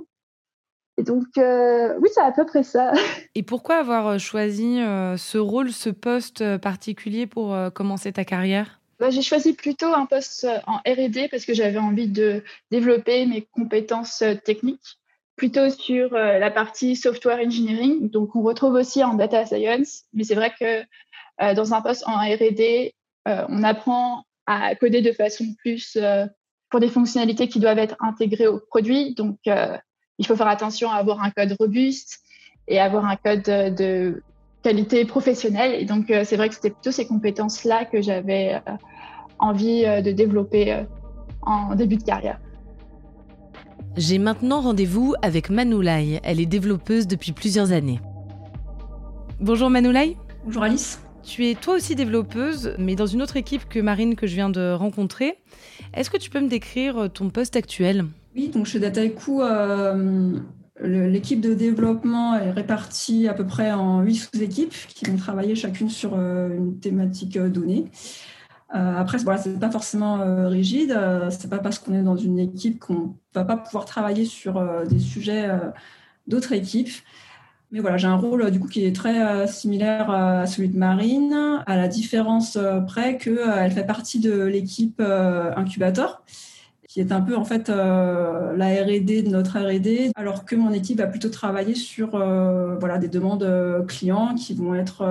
Et 0.99 1.03
donc, 1.03 1.27
euh, 1.37 1.95
oui, 2.01 2.09
c'est 2.13 2.21
à 2.21 2.33
peu 2.33 2.47
près 2.47 2.63
ça. 2.63 2.93
Et 3.35 3.43
pourquoi 3.43 3.77
avoir 3.77 4.07
euh, 4.07 4.19
choisi 4.19 4.79
ce 4.79 5.39
rôle, 5.39 5.73
ce 5.73 5.91
poste 5.91 6.57
particulier 6.59 7.27
pour 7.27 7.57
commencer 7.75 8.13
ta 8.13 8.25
carrière? 8.25 8.81
Bah, 8.99 9.11
J'ai 9.11 9.23
choisi 9.23 9.53
plutôt 9.53 9.93
un 9.93 10.07
poste 10.07 10.47
en 10.67 10.77
RD 10.79 11.29
parce 11.31 11.45
que 11.45 11.53
j'avais 11.53 11.79
envie 11.79 12.09
de 12.09 12.43
développer 12.71 13.27
mes 13.27 13.43
compétences 13.43 14.25
techniques 14.45 14.99
plutôt 15.37 15.69
sur 15.69 16.13
la 16.13 16.51
partie 16.51 16.97
software 16.97 17.39
engineering. 17.45 18.09
Donc, 18.09 18.35
on 18.35 18.43
retrouve 18.43 18.73
aussi 18.73 19.05
en 19.05 19.13
data 19.13 19.45
science, 19.45 20.05
mais 20.15 20.25
c'est 20.25 20.35
vrai 20.35 20.51
que 20.59 20.83
euh, 21.43 21.55
dans 21.55 21.75
un 21.75 21.83
poste 21.83 22.05
en 22.07 22.17
R&D, 22.17 22.95
euh, 23.29 23.45
on 23.49 23.63
apprend 23.63 24.25
à 24.47 24.75
coder 24.77 25.03
de 25.03 25.13
façon 25.13 25.45
plus 25.59 25.97
euh, 25.97 26.27
pour 26.71 26.81
des 26.81 26.89
fonctionnalités 26.89 27.49
qui 27.49 27.61
doivent 27.61 27.79
être 27.79 27.97
intégrées 28.01 28.47
au 28.47 28.61
produit. 28.61 29.15
Donc, 29.15 29.39
il 30.19 30.27
faut 30.27 30.37
faire 30.37 30.49
attention 30.49 30.91
à 30.91 30.97
avoir 30.97 31.23
un 31.23 31.31
code 31.31 31.55
robuste 31.59 32.21
et 32.69 32.81
avoir 32.81 33.05
un 33.05 33.17
code 33.17 33.43
de 33.43 34.23
qualité 34.63 35.05
professionnelle. 35.05 35.81
Et 35.81 35.85
donc, 35.85 36.07
c'est 36.09 36.37
vrai 36.37 36.49
que 36.49 36.55
c'était 36.55 36.71
plutôt 36.71 36.91
ces 36.91 37.07
compétences-là 37.07 37.85
que 37.85 38.03
j'avais 38.03 38.61
envie 39.39 39.83
de 39.83 40.11
développer 40.13 40.85
en 41.43 41.75
début 41.75 41.97
de 41.97 42.03
carrière. 42.03 42.41
J'ai 43.97 44.19
maintenant 44.19 44.61
rendez-vous 44.61 45.15
avec 45.23 45.49
Manoulay. 45.49 46.21
Elle 46.23 46.41
est 46.41 46.47
développeuse 46.47 47.07
depuis 47.07 47.33
plusieurs 47.33 47.73
années. 47.73 48.01
Bonjour 49.41 49.71
Manoulay. 49.71 50.17
Bonjour 50.45 50.65
Alice. 50.65 51.01
Tu 51.23 51.47
es 51.49 51.55
toi 51.55 51.75
aussi 51.75 51.95
développeuse, 51.95 52.75
mais 52.79 52.95
dans 52.95 53.07
une 53.07 53.23
autre 53.23 53.37
équipe 53.37 53.69
que 53.69 53.81
Marine 53.81 54.15
que 54.15 54.27
je 54.27 54.35
viens 54.35 54.49
de 54.49 54.73
rencontrer. 54.73 55.39
Est-ce 55.95 56.11
que 56.11 56.19
tu 56.19 56.31
peux 56.31 56.41
me 56.41 56.49
décrire 56.49 57.09
ton 57.13 57.31
poste 57.31 57.57
actuel? 57.57 58.07
Oui, 58.37 58.51
donc 58.51 58.67
chez 58.67 58.79
Dataiku, 58.79 59.41
euh, 59.41 60.39
l'équipe 60.83 61.41
de 61.41 61.55
développement 61.55 62.35
est 62.35 62.51
répartie 62.51 63.29
à 63.29 63.33
peu 63.33 63.47
près 63.47 63.73
en 63.73 64.03
huit 64.03 64.17
sous-équipes 64.17 64.75
qui 64.89 65.07
vont 65.07 65.17
travailler 65.17 65.55
chacune 65.55 65.89
sur 65.89 66.13
euh, 66.15 66.55
une 66.55 66.79
thématique 66.79 67.39
euh, 67.39 67.49
donnée. 67.49 67.87
Euh, 68.75 68.97
après, 68.99 69.17
voilà, 69.19 69.39
c'est 69.39 69.59
pas 69.59 69.71
forcément 69.71 70.49
rigide. 70.49 70.93
Euh, 70.93 71.31
c'est 71.31 71.49
pas 71.49 71.61
parce 71.61 71.79
qu'on 71.79 71.95
est 71.95 72.03
dans 72.03 72.19
une 72.19 72.39
équipe 72.39 72.79
qu'on 72.79 73.15
va 73.33 73.45
pas 73.45 73.57
pouvoir 73.57 73.87
travailler 73.87 74.27
sur 74.27 74.63
des 74.87 74.99
sujets 74.99 75.49
d'autres 76.27 76.53
équipes. 76.53 76.93
Mais 77.73 77.81
voilà, 77.81 77.97
j'ai 77.97 78.07
un 78.07 78.17
rôle 78.17 78.51
du 78.51 78.61
coup 78.61 78.69
qui 78.69 78.85
est 78.85 78.95
très 78.95 79.47
similaire 79.47 80.11
à 80.11 80.47
celui 80.47 80.69
de 80.69 80.77
Marine, 80.77 81.63
à 81.67 81.77
la 81.77 81.89
différence 81.89 82.59
près 82.87 83.17
qu'elle 83.17 83.73
fait 83.73 83.87
partie 83.87 84.21
de 84.21 84.45
l'équipe 84.45 85.01
incubateur, 85.01 86.23
qui 86.97 87.03
est 87.03 87.13
un 87.13 87.21
peu 87.21 87.37
en 87.37 87.45
fait 87.45 87.69
la 87.69 88.83
R&D 88.83 89.23
de 89.23 89.29
notre 89.29 89.59
R&D, 89.59 90.13
alors 90.17 90.47
que 90.47 90.57
mon 90.57 90.73
équipe 90.73 90.97
va 90.97 91.07
plutôt 91.07 91.29
travailler 91.29 91.75
sur 91.75 92.13
voilà 92.81 92.97
des 92.97 93.09
demandes 93.09 93.85
clients 93.87 94.35
qui 94.35 94.55
vont 94.55 94.75
être 94.75 95.05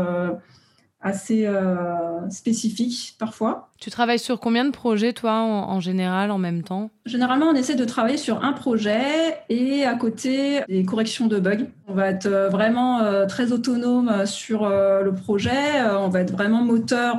assez 1.06 1.46
euh, 1.46 2.28
spécifique 2.32 3.16
parfois. 3.20 3.70
Tu 3.80 3.92
travailles 3.92 4.18
sur 4.18 4.40
combien 4.40 4.66
de 4.66 4.72
projets, 4.72 5.14
toi, 5.14 5.34
en, 5.34 5.80
général, 5.80 6.32
en 6.32 6.40
même 6.40 6.64
temps? 6.64 6.90
Généralement, 7.06 7.46
on 7.46 7.54
essaie 7.54 7.76
de 7.76 7.86
travailler 7.86 8.18
sur 8.18 8.44
un 8.44 8.54
projet 8.54 9.38
et 9.50 9.86
à 9.86 9.94
côté, 9.94 10.62
des 10.68 10.84
corrections 10.84 11.28
de 11.28 11.40
bugs. 11.40 11.68
On 11.88 11.94
va 11.94 12.10
être 12.10 12.26
euh, 12.26 12.50
vraiment 12.50 13.02
euh, 13.02 13.28
très 13.28 13.52
autonome 13.52 14.26
sur 14.26 14.68
le 14.68 15.14
projet. 15.14 15.84
on 15.96 16.10
va 16.10 16.22
être 16.22 16.32
vraiment 16.32 16.64
moteur 16.64 17.18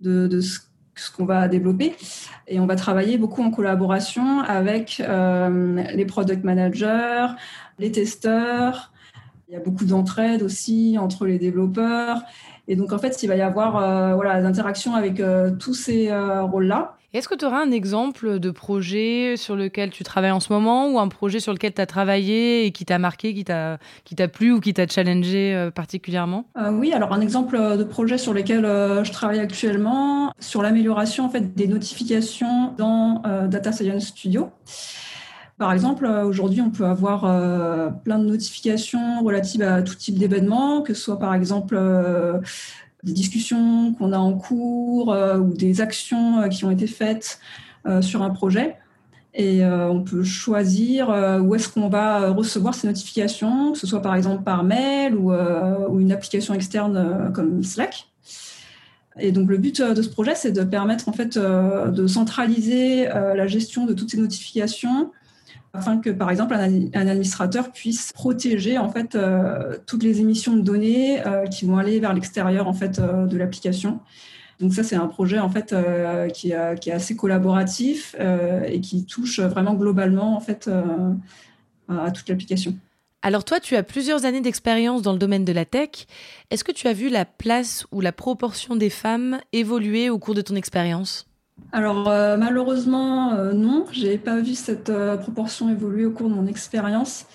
de, 0.00 0.40
ce, 0.40 0.60
qu'on 1.08 1.24
va 1.24 1.48
développer. 1.48 1.94
Et 2.48 2.60
on 2.60 2.66
va 2.66 2.76
travailler 2.76 3.16
beaucoup 3.16 3.42
en 3.42 3.50
collaboration 3.50 4.40
avec 4.40 5.00
les 5.00 6.04
product 6.04 6.44
managers, 6.44 7.28
les 7.78 7.90
testeurs. 7.90 8.92
Il 9.48 9.54
y 9.54 9.56
a 9.56 9.60
beaucoup 9.60 9.84
d'entraide 9.84 10.42
aussi 10.42 10.96
entre 10.98 11.26
les 11.26 11.38
développeurs. 11.38 12.22
Et 12.68 12.76
donc, 12.76 12.92
en 12.92 12.98
fait, 12.98 13.20
il 13.24 13.26
va 13.26 13.34
y 13.34 13.40
avoir 13.40 13.76
euh, 13.76 14.14
voilà, 14.14 14.40
des 14.40 14.46
interactions 14.46 14.94
avec 14.94 15.18
euh, 15.18 15.50
tous 15.50 15.74
ces 15.74 16.08
euh, 16.08 16.44
rôles-là. 16.44 16.96
Est-ce 17.12 17.28
que 17.28 17.34
tu 17.34 17.44
auras 17.44 17.60
un 17.60 17.72
exemple 17.72 18.38
de 18.38 18.50
projet 18.50 19.36
sur 19.36 19.56
lequel 19.56 19.90
tu 19.90 20.04
travailles 20.04 20.30
en 20.30 20.40
ce 20.40 20.52
moment 20.52 20.88
ou 20.90 20.98
un 20.98 21.08
projet 21.08 21.40
sur 21.40 21.52
lequel 21.52 21.72
tu 21.74 21.80
as 21.80 21.86
travaillé 21.86 22.66
et 22.66 22.70
qui 22.70 22.84
t'a 22.84 22.98
marqué, 22.98 23.34
qui 23.34 23.44
t'a, 23.44 23.78
plu 24.28 24.52
ou 24.52 24.60
qui 24.60 24.72
t'a 24.74 24.86
challengé 24.86 25.70
particulièrement? 25.74 26.44
Oui, 26.72 26.92
alors 26.92 27.12
un 27.12 27.20
exemple 27.20 27.58
de 27.58 27.82
projet 27.84 28.16
sur 28.16 28.32
lequel 28.32 28.62
je 28.62 29.10
travaille 29.10 29.40
actuellement, 29.40 30.32
sur 30.38 30.62
l'amélioration 30.62 31.30
des 31.56 31.66
notifications 31.66 32.74
dans 32.78 33.22
Data 33.48 33.72
Science 33.72 34.06
Studio. 34.06 34.50
Par 35.60 35.74
exemple, 35.74 36.06
euh, 36.06 36.24
aujourd'hui, 36.24 36.62
on 36.62 36.70
peut 36.70 36.86
avoir 36.86 37.26
euh, 37.26 37.90
plein 37.90 38.18
de 38.18 38.24
notifications 38.24 39.22
relatives 39.22 39.60
à 39.60 39.82
tout 39.82 39.94
type 39.94 40.18
d'événements, 40.18 40.80
que 40.80 40.94
ce 40.94 41.02
soit 41.02 41.18
par 41.18 41.34
exemple 41.34 41.76
euh, 41.78 42.38
des 43.02 43.12
discussions 43.12 43.94
qu'on 43.94 44.12
a 44.12 44.18
en 44.18 44.34
cours 44.34 45.16
ou 45.38 45.54
des 45.54 45.80
actions 45.80 46.48
qui 46.48 46.64
ont 46.64 46.70
été 46.70 46.86
faites 46.86 47.40
sur 48.00 48.22
un 48.22 48.30
projet. 48.30 48.76
Et 49.34 49.64
on 49.64 50.02
peut 50.02 50.24
choisir 50.24 51.08
où 51.42 51.54
est-ce 51.54 51.68
qu'on 51.68 51.88
va 51.88 52.30
recevoir 52.30 52.74
ces 52.74 52.86
notifications, 52.86 53.72
que 53.72 53.78
ce 53.78 53.86
soit 53.86 54.02
par 54.02 54.14
exemple 54.14 54.42
par 54.42 54.64
mail 54.64 55.14
ou, 55.14 55.32
ou 55.32 56.00
une 56.00 56.12
application 56.12 56.52
externe 56.52 57.32
comme 57.32 57.62
Slack. 57.62 58.08
Et 59.18 59.32
donc 59.32 59.48
le 59.48 59.56
but 59.56 59.80
de 59.82 60.02
ce 60.02 60.08
projet, 60.08 60.34
c'est 60.34 60.52
de 60.52 60.62
permettre 60.62 61.08
en 61.08 61.12
fait 61.12 61.38
de 61.38 62.06
centraliser 62.06 63.06
la 63.06 63.46
gestion 63.46 63.86
de 63.86 63.94
toutes 63.94 64.10
ces 64.10 64.18
notifications 64.18 65.10
afin 65.72 65.98
que, 65.98 66.10
par 66.10 66.30
exemple, 66.30 66.54
un, 66.54 67.06
administrateur 67.06 67.70
puisse 67.70 68.12
protéger 68.12 68.78
en 68.78 68.90
fait 68.90 69.14
euh, 69.14 69.76
toutes 69.86 70.02
les 70.02 70.20
émissions 70.20 70.56
de 70.56 70.62
données 70.62 71.24
euh, 71.26 71.46
qui 71.46 71.64
vont 71.64 71.78
aller 71.78 72.00
vers 72.00 72.12
l'extérieur 72.12 72.66
en 72.66 72.72
fait 72.72 72.98
euh, 72.98 73.26
de 73.26 73.36
l'application. 73.36 74.00
Donc 74.58 74.74
ça, 74.74 74.82
c'est 74.82 74.96
un 74.96 75.06
projet 75.06 75.38
en 75.38 75.48
fait 75.48 75.74
qui, 76.34 76.50
est 76.50 76.92
assez 76.92 77.16
collaboratif 77.16 78.14
et 78.68 78.82
qui 78.82 79.06
touche 79.06 79.40
vraiment 79.40 79.72
globalement 79.72 80.36
en 80.36 80.40
fait 80.40 80.68
à 81.88 82.10
toute 82.10 82.28
l'application. 82.28 82.76
Alors 83.22 83.44
toi, 83.44 83.58
tu 83.58 83.74
as 83.74 83.82
plusieurs 83.82 84.26
années 84.26 84.42
d'expérience 84.42 85.00
dans 85.00 85.12
le 85.12 85.18
domaine 85.18 85.46
de 85.46 85.52
la 85.52 85.64
tech. 85.64 86.06
Est-ce 86.50 86.62
que 86.62 86.72
tu 86.72 86.88
as 86.88 86.92
vu 86.92 87.08
la 87.08 87.24
place 87.24 87.86
ou 87.90 88.02
la 88.02 88.12
proportion 88.12 88.76
des 88.76 88.90
femmes 88.90 89.40
évoluer 89.54 90.10
au 90.10 90.18
cours 90.18 90.34
de 90.34 90.42
ton 90.42 90.56
expérience? 90.56 91.29
Alors 91.72 92.08
euh, 92.08 92.36
malheureusement 92.36 93.32
euh, 93.34 93.52
non, 93.52 93.86
j'ai 93.92 94.18
pas 94.18 94.40
vu 94.40 94.54
cette 94.54 94.90
euh, 94.90 95.16
proportion 95.16 95.70
évoluer 95.70 96.04
au 96.04 96.10
cours 96.10 96.28
de 96.28 96.34
mon 96.34 96.46
expérience. 96.46 97.26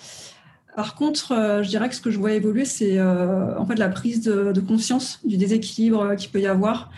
Par 0.76 0.94
contre, 0.94 1.62
je 1.62 1.68
dirais 1.68 1.88
que 1.88 1.94
ce 1.94 2.02
que 2.02 2.10
je 2.10 2.18
vois 2.18 2.32
évoluer, 2.32 2.66
c'est 2.66 3.00
en 3.00 3.64
fait 3.64 3.76
la 3.76 3.88
prise 3.88 4.22
de, 4.22 4.60
conscience 4.60 5.20
du 5.24 5.38
déséquilibre 5.38 6.14
qu'il 6.16 6.30
peut 6.30 6.40
y 6.42 6.46
avoir 6.46 6.90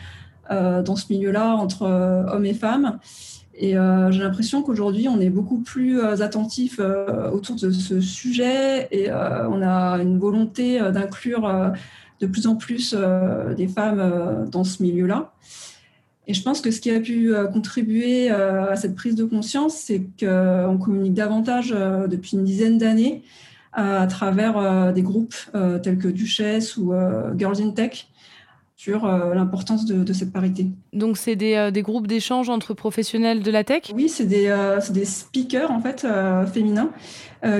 dans 0.50 0.96
ce 0.96 1.12
milieu-là 1.12 1.54
entre 1.54 1.82
hommes 1.82 2.44
et 2.44 2.54
femmes. 2.54 2.98
Et 3.54 3.74
j'ai 3.74 4.18
l'impression 4.18 4.64
qu'aujourd'hui, 4.64 5.06
on 5.06 5.20
est 5.20 5.30
beaucoup 5.30 5.60
plus 5.60 6.00
attentif 6.00 6.80
autour 7.32 7.54
de 7.54 7.70
ce 7.70 8.00
sujet 8.00 8.88
et 8.90 9.12
on 9.12 9.62
a 9.62 9.98
une 10.02 10.18
volonté 10.18 10.80
d'inclure 10.90 11.72
de 12.18 12.26
plus 12.26 12.48
en 12.48 12.56
plus 12.56 12.96
des 13.56 13.68
femmes 13.68 14.48
dans 14.50 14.64
ce 14.64 14.82
milieu-là. 14.82 15.30
Et 16.28 16.34
je 16.34 16.42
pense 16.42 16.60
que 16.60 16.70
ce 16.70 16.80
qui 16.80 16.90
a 16.90 17.00
pu 17.00 17.34
euh, 17.34 17.46
contribuer 17.46 18.30
euh, 18.30 18.70
à 18.70 18.76
cette 18.76 18.94
prise 18.94 19.14
de 19.14 19.24
conscience, 19.24 19.74
c'est 19.74 20.02
qu'on 20.20 20.78
communique 20.78 21.14
davantage 21.14 21.72
euh, 21.74 22.06
depuis 22.06 22.36
une 22.36 22.44
dizaine 22.44 22.76
d'années 22.76 23.22
à 23.72 24.06
travers 24.06 24.92
des 24.92 25.02
groupes 25.02 25.34
tels 25.84 25.98
que 25.98 26.08
Duchesse 26.08 26.78
ou 26.78 26.92
Girls 27.36 27.60
in 27.60 27.70
Tech 27.70 28.08
sur 28.76 29.06
l'importance 29.06 29.84
de, 29.84 30.12
cette 30.12 30.32
parité. 30.32 30.68
Donc 30.94 31.16
c'est 31.16 31.36
des, 31.36 31.82
groupes 31.82 32.08
d'échange 32.08 32.48
entre 32.48 32.74
professionnels 32.74 33.42
de 33.42 33.50
la 33.52 33.62
tech? 33.62 33.92
Oui, 33.94 34.08
c'est 34.08 34.24
des, 34.24 34.52
des, 34.90 35.04
speakers 35.04 35.70
en 35.70 35.80
fait 35.80 36.04
féminins 36.52 36.90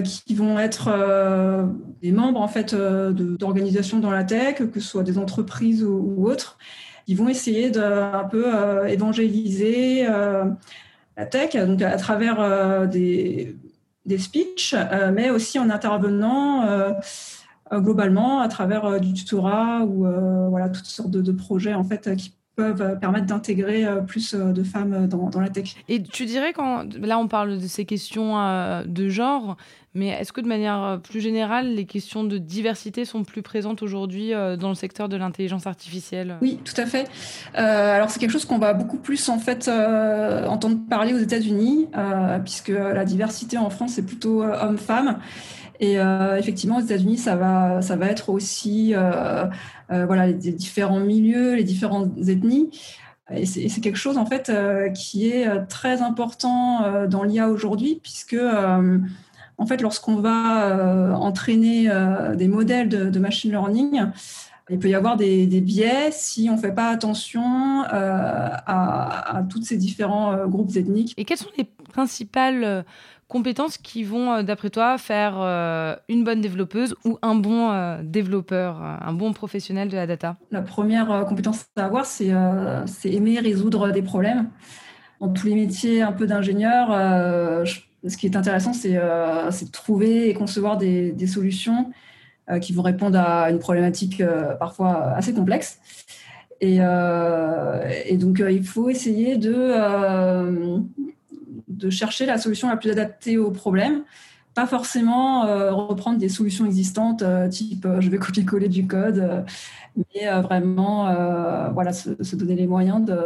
qui 0.02 0.34
vont 0.34 0.58
être 0.58 0.90
des 2.02 2.10
membres 2.10 2.40
en 2.40 2.48
fait 2.48 2.74
d'organisations 2.74 4.00
dans 4.00 4.10
la 4.10 4.24
tech, 4.24 4.56
que 4.72 4.80
ce 4.80 4.88
soit 4.88 5.04
des 5.04 5.18
entreprises 5.18 5.84
ou, 5.84 6.14
ou 6.16 6.28
autres, 6.28 6.58
ils 7.08 7.16
vont 7.16 7.28
essayer 7.28 7.70
de 7.70 7.80
un 7.80 8.24
peu 8.24 8.54
euh, 8.54 8.84
évangéliser 8.84 10.06
euh, 10.06 10.44
la 11.16 11.26
tech, 11.26 11.56
donc 11.56 11.80
à 11.82 11.96
travers 11.96 12.38
euh, 12.38 12.86
des, 12.86 13.56
des 14.04 14.18
speeches, 14.18 14.74
mais 15.12 15.30
aussi 15.30 15.58
en 15.58 15.70
intervenant 15.70 16.94
globalement 17.72 18.40
à 18.40 18.48
travers 18.48 19.00
du 19.00 19.12
tutorat 19.12 19.84
ou 19.84 20.06
voilà 20.48 20.68
toutes 20.68 20.86
sortes 20.86 21.10
de, 21.10 21.20
de, 21.20 21.32
projets 21.32 21.74
en 21.74 21.84
fait 21.84 22.14
qui 22.16 22.32
peuvent 22.58 22.98
permettre 22.98 23.26
d'intégrer 23.26 23.86
plus 24.06 24.34
de 24.34 24.62
femmes 24.64 25.06
dans, 25.06 25.30
dans, 25.30 25.40
la 25.40 25.48
tech. 25.48 25.76
Et 25.88 26.02
tu 26.02 26.24
dirais 26.24 26.52
quand 26.52 26.84
là 27.00 27.18
on 27.18 27.28
parle 27.28 27.58
de 27.58 27.66
ces 27.66 27.84
questions 27.84 28.34
de 28.84 29.08
genre, 29.08 29.56
mais 29.98 30.08
est-ce 30.08 30.32
que 30.32 30.40
de 30.40 30.46
manière 30.46 30.82
euh, 30.82 30.96
plus 30.98 31.20
générale, 31.20 31.74
les 31.74 31.84
questions 31.86 32.22
de 32.22 32.38
diversité 32.38 33.04
sont 33.04 33.24
plus 33.24 33.42
présentes 33.42 33.82
aujourd'hui 33.82 34.34
euh, 34.34 34.56
dans 34.56 34.68
le 34.68 34.74
secteur 34.74 35.08
de 35.08 35.16
l'intelligence 35.16 35.66
artificielle? 35.66 36.36
Oui, 36.42 36.60
tout 36.64 36.78
à 36.80 36.86
fait. 36.86 37.08
Euh, 37.56 37.96
alors 37.96 38.10
c'est 38.10 38.20
quelque 38.20 38.30
chose 38.30 38.44
qu'on 38.44 38.58
va 38.58 38.74
beaucoup 38.74 38.98
plus 38.98 39.28
en 39.28 39.38
fait 39.38 39.68
entendre 39.68 40.78
parler 40.88 41.14
aux 41.14 41.18
États-Unis, 41.18 41.88
puisque 42.44 42.68
la 42.68 43.04
diversité 43.04 43.58
en 43.58 43.70
France 43.70 43.92
c'est 43.94 44.06
plutôt 44.06 44.42
homme-femme. 44.42 45.18
Et 45.80 45.96
effectivement, 46.38 46.78
aux 46.78 46.82
États-Unis, 46.82 47.18
ça 47.18 47.36
va, 47.36 47.80
être 48.02 48.30
aussi 48.30 48.94
voilà, 49.88 50.26
les 50.26 50.34
différents 50.34 51.00
milieux, 51.00 51.54
les 51.54 51.64
différentes 51.64 52.16
ethnies. 52.28 52.70
Et 53.30 53.46
c'est 53.46 53.80
quelque 53.80 53.96
chose 53.96 54.18
en 54.18 54.26
fait 54.26 54.50
qui 54.94 55.28
est 55.28 55.66
très 55.68 56.02
important 56.02 57.06
dans 57.06 57.22
l'IA 57.22 57.48
aujourd'hui, 57.48 58.00
puisque 58.02 58.36
en 59.58 59.66
fait, 59.66 59.82
lorsqu'on 59.82 60.16
va 60.16 60.70
euh, 60.70 61.12
entraîner 61.12 61.90
euh, 61.90 62.36
des 62.36 62.46
modèles 62.46 62.88
de, 62.88 63.18
machine 63.18 63.50
learning, 63.50 64.04
il 64.70 64.78
peut 64.78 64.88
y 64.88 64.94
avoir 64.94 65.16
des, 65.16 65.46
biais 65.60 66.10
si 66.12 66.48
on 66.48 66.54
ne 66.54 66.60
fait 66.60 66.72
pas 66.72 66.90
attention 66.90 67.82
euh, 67.92 68.48
à, 68.66 69.42
tous 69.50 69.62
ces 69.62 69.76
différents 69.76 70.46
groupes 70.46 70.76
ethniques. 70.76 71.12
Et 71.16 71.24
quelles 71.24 71.38
sont 71.38 71.50
les 71.58 71.64
principales 71.64 72.84
compétences 73.28 73.78
qui 73.78 74.04
vont, 74.04 74.42
d'après 74.42 74.70
toi, 74.70 74.98
faire 74.98 75.36
une 76.08 76.24
bonne 76.24 76.40
développeuse 76.40 76.94
ou 77.04 77.18
un 77.22 77.34
bon 77.34 77.98
développeur, 78.02 78.80
un 78.80 79.12
bon 79.12 79.32
professionnel 79.32 79.88
de 79.88 79.96
la 79.96 80.06
data? 80.06 80.36
La 80.50 80.62
première 80.62 81.24
compétence 81.28 81.66
à 81.76 81.84
avoir, 81.84 82.06
c'est 82.06 82.32
aimer 83.04 83.38
résoudre 83.38 83.90
des 83.90 84.02
problèmes. 84.02 84.48
Dans 85.20 85.28
tous 85.28 85.46
les 85.46 85.54
métiers 85.54 86.00
un 86.02 86.12
peu 86.12 86.26
d'ingénieur, 86.26 86.90
ce 88.06 88.16
qui 88.16 88.26
est 88.26 88.36
intéressant, 88.36 88.72
c'est 88.72 88.96
euh, 88.96 89.50
de 89.50 89.70
trouver 89.70 90.28
et 90.28 90.34
concevoir 90.34 90.76
des, 90.76 91.26
solutions 91.26 91.90
qui 92.62 92.72
vont 92.72 92.82
répondre 92.82 93.18
à 93.18 93.50
une 93.50 93.58
problématique 93.58 94.22
parfois 94.58 95.12
assez 95.12 95.34
complexe. 95.34 95.80
Et, 96.60 96.78
donc, 98.16 98.42
il 98.48 98.64
faut 98.64 98.88
essayer 98.88 99.36
de, 99.36 99.74
de 101.78 101.90
chercher 101.90 102.26
la 102.26 102.38
solution 102.38 102.68
la 102.68 102.76
plus 102.76 102.90
adaptée 102.90 103.38
au 103.38 103.50
problème 103.50 104.04
pas 104.54 104.66
forcément 104.66 105.42
reprendre 105.72 106.18
des 106.18 106.28
solutions 106.28 106.66
existantes, 106.66 107.22
type 107.48 107.86
je 108.00 108.10
vais 108.10 108.18
copier-coller 108.18 108.68
du 108.68 108.88
code, 108.88 109.44
mais 109.96 110.28
vraiment 110.42 111.04
voilà, 111.72 111.92
se, 111.92 112.34
donner 112.34 112.56
les 112.56 112.66
moyens 112.66 113.04
de, 113.04 113.16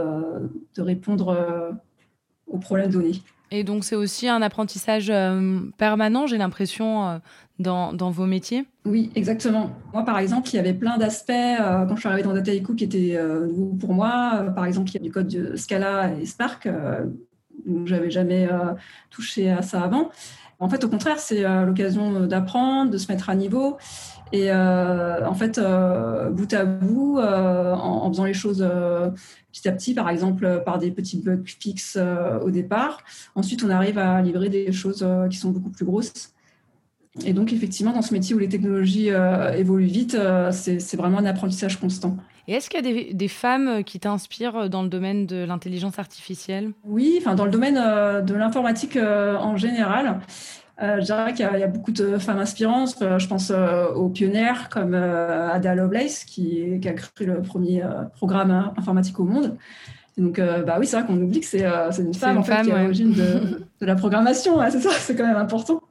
de 0.77 0.83
répondre 0.83 1.73
aux 2.47 2.59
problèmes 2.59 2.91
donnés. 2.91 3.23
Et 3.55 3.65
donc, 3.65 3.85
c'est 3.85 3.97
aussi 3.97 4.29
un 4.29 4.41
apprentissage 4.41 5.11
euh, 5.11 5.61
permanent, 5.77 6.27
j'ai 6.27 6.39
l'impression, 6.39 7.07
euh, 7.07 7.19
dans, 7.59 7.93
dans, 7.93 8.11
vos 8.11 8.25
métiers? 8.25 8.65
Oui, 8.87 9.11
exactement. 9.15 9.71
Moi, 9.93 10.07
par 10.07 10.19
exemple, 10.19 10.49
il 10.49 10.57
y 10.57 10.59
avait 10.59 10.73
plein 10.73 10.97
d'aspects 10.97 11.31
euh, 11.31 11.85
quand 11.85 11.95
je 11.95 12.01
suis 12.01 12.09
arrivée 12.09 12.23
dans 12.23 12.33
Dataiku 12.33 12.75
qui 12.75 12.85
étaient 12.85 13.23
nouveaux 13.47 13.77
pour 13.77 13.93
moi. 13.93 14.47
par 14.55 14.65
exemple, 14.65 14.89
il 14.91 14.95
y 14.95 14.97
a 14.97 15.01
du 15.01 15.11
code 15.11 15.29
de 15.29 15.55
Scala 15.57 16.13
et 16.19 16.25
Spark. 16.25 16.67
Où 17.67 17.87
j'avais 17.87 18.11
jamais 18.11 18.49
touché 19.11 19.51
à 19.51 19.63
ça 19.63 19.83
avant. 19.83 20.11
En 20.59 20.69
fait, 20.69 20.85
au 20.85 20.89
contraire, 20.89 21.19
c'est 21.19 21.43
l'occasion 21.65 22.27
d'apprendre, 22.27 22.91
de 22.91 22.99
se 22.99 23.11
mettre 23.11 23.31
à 23.31 23.35
niveau. 23.35 23.79
Et 24.33 24.53
en 24.53 25.35
fait, 25.35 25.61
bout 26.31 26.53
à 26.53 26.65
bout, 26.65 27.19
en, 27.19 28.09
faisant 28.11 28.25
les 28.25 28.35
choses 28.35 28.65
petit 29.53 29.69
à 29.69 29.73
petit, 29.73 29.95
par 29.95 30.09
exemple 30.09 30.63
par 30.65 30.79
des 30.79 30.91
petits 30.91 31.19
bugs 31.19 31.43
fixes 31.45 31.97
euh, 32.01 32.41
au 32.41 32.51
départ. 32.51 33.05
Ensuite, 33.35 33.63
on 33.63 33.71
arrive 33.71 33.99
à 33.99 34.21
livrer 34.23 34.49
des 34.49 34.73
choses 34.73 35.03
euh, 35.03 35.29
qui 35.29 35.37
sont 35.37 35.51
beaucoup 35.51 35.71
plus 35.71 35.85
grosses. 35.85 36.33
Et 37.25 37.35
donc, 37.35 37.53
effectivement, 37.53 37.93
dans 37.93 38.03
ce 38.03 38.15
métier 38.15 38.35
où 38.35 38.39
les 38.39 38.49
technologies 38.49 39.11
euh, 39.11 39.53
évoluent 39.53 39.85
vite, 39.85 40.17
c'est 40.51 40.97
vraiment 40.97 41.19
un 41.19 41.27
apprentissage 41.27 41.79
constant. 41.79 42.17
Et 42.49 42.55
est-ce 42.55 42.69
qu'il 42.69 42.85
y 42.85 42.89
a 42.89 42.93
des, 42.93 43.15
des 43.15 43.29
femmes 43.29 43.85
qui 43.85 44.01
t'inspirent 44.01 44.69
dans 44.69 44.83
le 44.83 44.89
domaine 44.89 45.27
de 45.27 45.45
l'intelligence 45.45 45.99
artificielle? 45.99 46.73
Oui, 46.85 47.17
enfin, 47.19 47.35
dans 47.35 47.45
le 47.45 47.51
domaine 47.51 47.77
de 47.77 48.35
l'informatique 48.35 48.97
en 48.97 49.57
général. 49.57 50.21
Euh, 50.83 50.97
je 51.01 51.05
dirais 51.05 51.33
qu'il 51.33 51.45
y, 51.45 51.63
a 51.63 51.67
beaucoup 51.69 51.93
de 51.93 52.19
femmes 52.19 52.39
inspirantes. 52.39 52.97
Euh, 53.03 53.19
je 53.19 53.29
pense 53.29 53.53
euh, 53.55 53.89
aux 53.93 54.09
pionnières 54.09 54.69
comme 54.69 54.95
Ada 54.95 55.75
Lovelace, 55.75 56.25
qui, 56.25 56.81
a 56.85 56.93
créé 56.93 57.27
le 57.27 57.43
premier 57.43 57.85
programme 58.17 58.73
informatique 58.77 59.21
au 59.21 59.25
monde. 59.25 59.57
donc, 60.19 60.41
bah 60.41 60.77
oui, 60.79 60.87
c'est 60.87 60.97
vrai 60.97 61.07
qu'on 61.07 61.21
oublie 61.21 61.41
que 61.41 61.47
c'est 61.47 61.65
une 61.99 62.15
femme, 62.15 62.39
en 62.39 62.43
fait, 62.43 62.63
qui 62.63 62.71
est 62.71 62.73
à 62.73 62.83
l'origine 62.83 63.13
de, 63.81 63.87
la 63.87 63.95
programmation. 63.95 64.59
c'est 64.71 64.81
ça, 64.81 64.91
c'est 64.91 65.15
quand 65.15 65.27
même 65.27 65.37
important. 65.37 65.83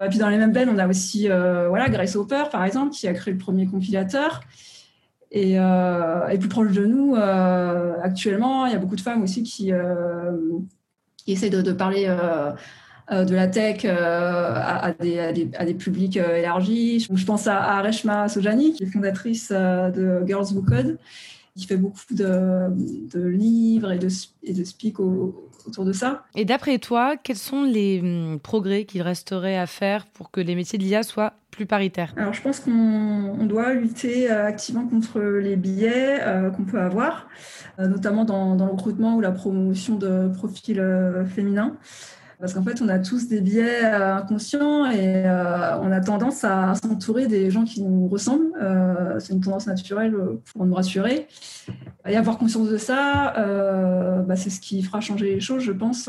Et 0.00 0.08
puis 0.08 0.18
dans 0.18 0.28
les 0.28 0.38
mêmes 0.38 0.52
veines, 0.52 0.70
on 0.72 0.78
a 0.78 0.86
aussi 0.86 1.28
voilà, 1.28 1.88
Grace 1.88 2.16
Hopper, 2.16 2.44
par 2.50 2.64
exemple, 2.64 2.92
qui 2.92 3.08
a 3.08 3.12
créé 3.12 3.34
le 3.34 3.38
premier 3.38 3.66
compilateur. 3.66 4.40
Et, 5.30 5.52
et 5.54 6.38
plus 6.38 6.48
proche 6.48 6.72
de 6.72 6.86
nous, 6.86 7.14
actuellement, 7.14 8.66
il 8.66 8.72
y 8.72 8.74
a 8.74 8.78
beaucoup 8.78 8.96
de 8.96 9.00
femmes 9.00 9.22
aussi 9.22 9.42
qui, 9.42 9.72
qui 11.16 11.32
essaient 11.32 11.50
de, 11.50 11.60
de 11.60 11.72
parler 11.72 12.08
euh, 13.10 13.24
de 13.24 13.34
la 13.34 13.46
tech 13.46 13.86
euh, 13.86 14.52
à, 14.54 14.92
des, 14.92 15.18
à, 15.18 15.64
des, 15.64 15.74
publics 15.74 16.18
euh, 16.18 16.36
élargis. 16.36 17.00
Je 17.10 17.24
pense 17.24 17.46
à, 17.46 17.80
Reshma 17.80 18.28
Sojani, 18.28 18.74
qui 18.74 18.84
est 18.84 18.86
fondatrice 18.86 19.50
de 19.50 20.22
Girls 20.26 20.52
Who 20.54 20.60
Code, 20.62 20.98
qui 21.56 21.66
fait 21.66 21.78
beaucoup 21.78 22.00
de, 22.10 22.70
livres 23.14 23.92
et 23.92 23.98
de, 23.98 24.08
et 24.42 24.52
de 24.52 24.64
speak 24.64 25.00
autour 25.68 25.84
de 25.84 25.92
ça. 25.92 26.24
Et 26.34 26.44
d'après 26.44 26.78
toi, 26.78 27.16
quels 27.16 27.36
sont 27.36 27.62
les 27.62 28.00
hum, 28.02 28.38
progrès 28.40 28.84
qu'il 28.84 29.02
resterait 29.02 29.56
à 29.56 29.66
faire 29.66 30.06
pour 30.06 30.30
que 30.30 30.40
les 30.40 30.54
métiers 30.54 30.78
de 30.78 30.84
l'IA 30.84 31.02
soient 31.02 31.34
plus 31.50 31.66
paritaires? 31.66 32.12
Alors, 32.16 32.34
je 32.34 32.42
pense 32.42 32.60
qu'on 32.60 33.46
doit 33.46 33.74
lutter 33.74 34.30
activement 34.30 34.86
contre 34.86 35.20
les 35.20 35.56
biais 35.56 36.20
qu'on 36.56 36.64
peut 36.64 36.80
avoir, 36.80 37.26
notamment 37.78 38.24
dans, 38.24 38.54
dans, 38.54 38.66
le 38.66 38.72
recrutement 38.72 39.16
ou 39.16 39.20
la 39.20 39.32
promotion 39.32 39.96
de 39.96 40.28
profils 40.28 40.82
féminins. 41.34 41.76
Parce 42.40 42.54
qu'en 42.54 42.62
fait, 42.62 42.80
on 42.80 42.88
a 42.88 43.00
tous 43.00 43.26
des 43.26 43.40
biais 43.40 43.84
euh, 43.84 44.16
inconscients 44.16 44.86
et 44.86 45.26
euh, 45.26 45.76
on 45.80 45.90
a 45.90 46.00
tendance 46.00 46.44
à 46.44 46.72
s'entourer 46.76 47.26
des 47.26 47.50
gens 47.50 47.64
qui 47.64 47.82
nous 47.82 48.06
ressemblent. 48.06 48.52
Euh, 48.62 49.18
c'est 49.18 49.32
une 49.32 49.40
tendance 49.40 49.66
naturelle 49.66 50.14
pour 50.52 50.64
nous 50.64 50.74
rassurer. 50.74 51.26
Et 52.06 52.16
avoir 52.16 52.38
conscience 52.38 52.68
de 52.68 52.76
ça, 52.76 53.34
bah, 54.26 54.36
c'est 54.36 54.50
ce 54.50 54.60
qui 54.60 54.82
fera 54.82 55.00
changer 55.00 55.34
les 55.34 55.40
choses, 55.40 55.62
je 55.62 55.72
pense. 55.72 56.08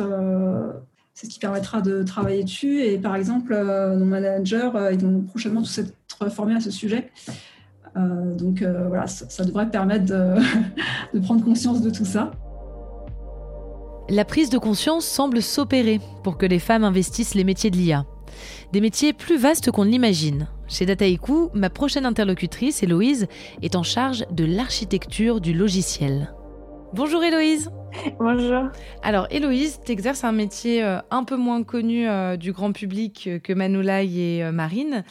c'est 1.13 1.25
ce 1.25 1.31
qui 1.31 1.39
permettra 1.39 1.81
de 1.81 2.03
travailler 2.03 2.43
dessus. 2.43 2.81
Et 2.83 2.99
par 2.99 3.15
exemple, 3.15 3.53
nos 3.97 4.05
managers, 4.05 4.69
ils 4.91 4.99
vont 4.99 5.21
prochainement 5.21 5.61
tous 5.61 5.79
être 5.79 6.29
formés 6.29 6.55
à 6.55 6.59
ce 6.61 6.71
sujet. 6.71 7.11
donc 7.95 8.63
voilà, 8.63 9.07
ça, 9.07 9.43
devrait 9.43 9.69
permettre 9.69 10.05
de 11.13 11.19
prendre 11.19 11.43
conscience 11.43 11.81
de 11.81 11.89
tout 11.89 12.05
ça 12.05 12.31
la 14.09 14.25
prise 14.25 14.49
de 14.49 14.57
conscience 14.57 15.05
semble 15.05 15.41
s'opérer 15.41 15.99
pour 16.23 16.37
que 16.37 16.45
les 16.45 16.59
femmes 16.59 16.83
investissent 16.83 17.35
les 17.35 17.43
métiers 17.43 17.69
de 17.69 17.77
l'IA. 17.77 18.05
Des 18.71 18.81
métiers 18.81 19.13
plus 19.13 19.37
vastes 19.37 19.71
qu'on 19.71 19.85
ne 19.85 19.91
l'imagine. 19.91 20.47
Chez 20.67 20.85
Dataiku, 20.85 21.49
ma 21.53 21.69
prochaine 21.69 22.05
interlocutrice, 22.05 22.83
Héloïse, 22.83 23.27
est 23.61 23.75
en 23.75 23.83
charge 23.83 24.25
de 24.31 24.45
l'architecture 24.45 25.41
du 25.41 25.53
logiciel. 25.53 26.33
Bonjour 26.93 27.23
Héloïse 27.23 27.69
Bonjour. 28.19 28.69
Alors 29.03 29.27
Héloïse, 29.29 29.79
tu 29.85 29.91
exerces 29.91 30.23
un 30.23 30.31
métier 30.31 30.83
euh, 30.83 30.99
un 31.11 31.23
peu 31.23 31.35
moins 31.35 31.63
connu 31.63 32.07
euh, 32.07 32.35
du 32.35 32.51
grand 32.51 32.71
public 32.71 33.29
que 33.43 33.53
Manoulaï 33.53 34.21
et 34.21 34.43
euh, 34.43 34.51
Marine. 34.51 35.03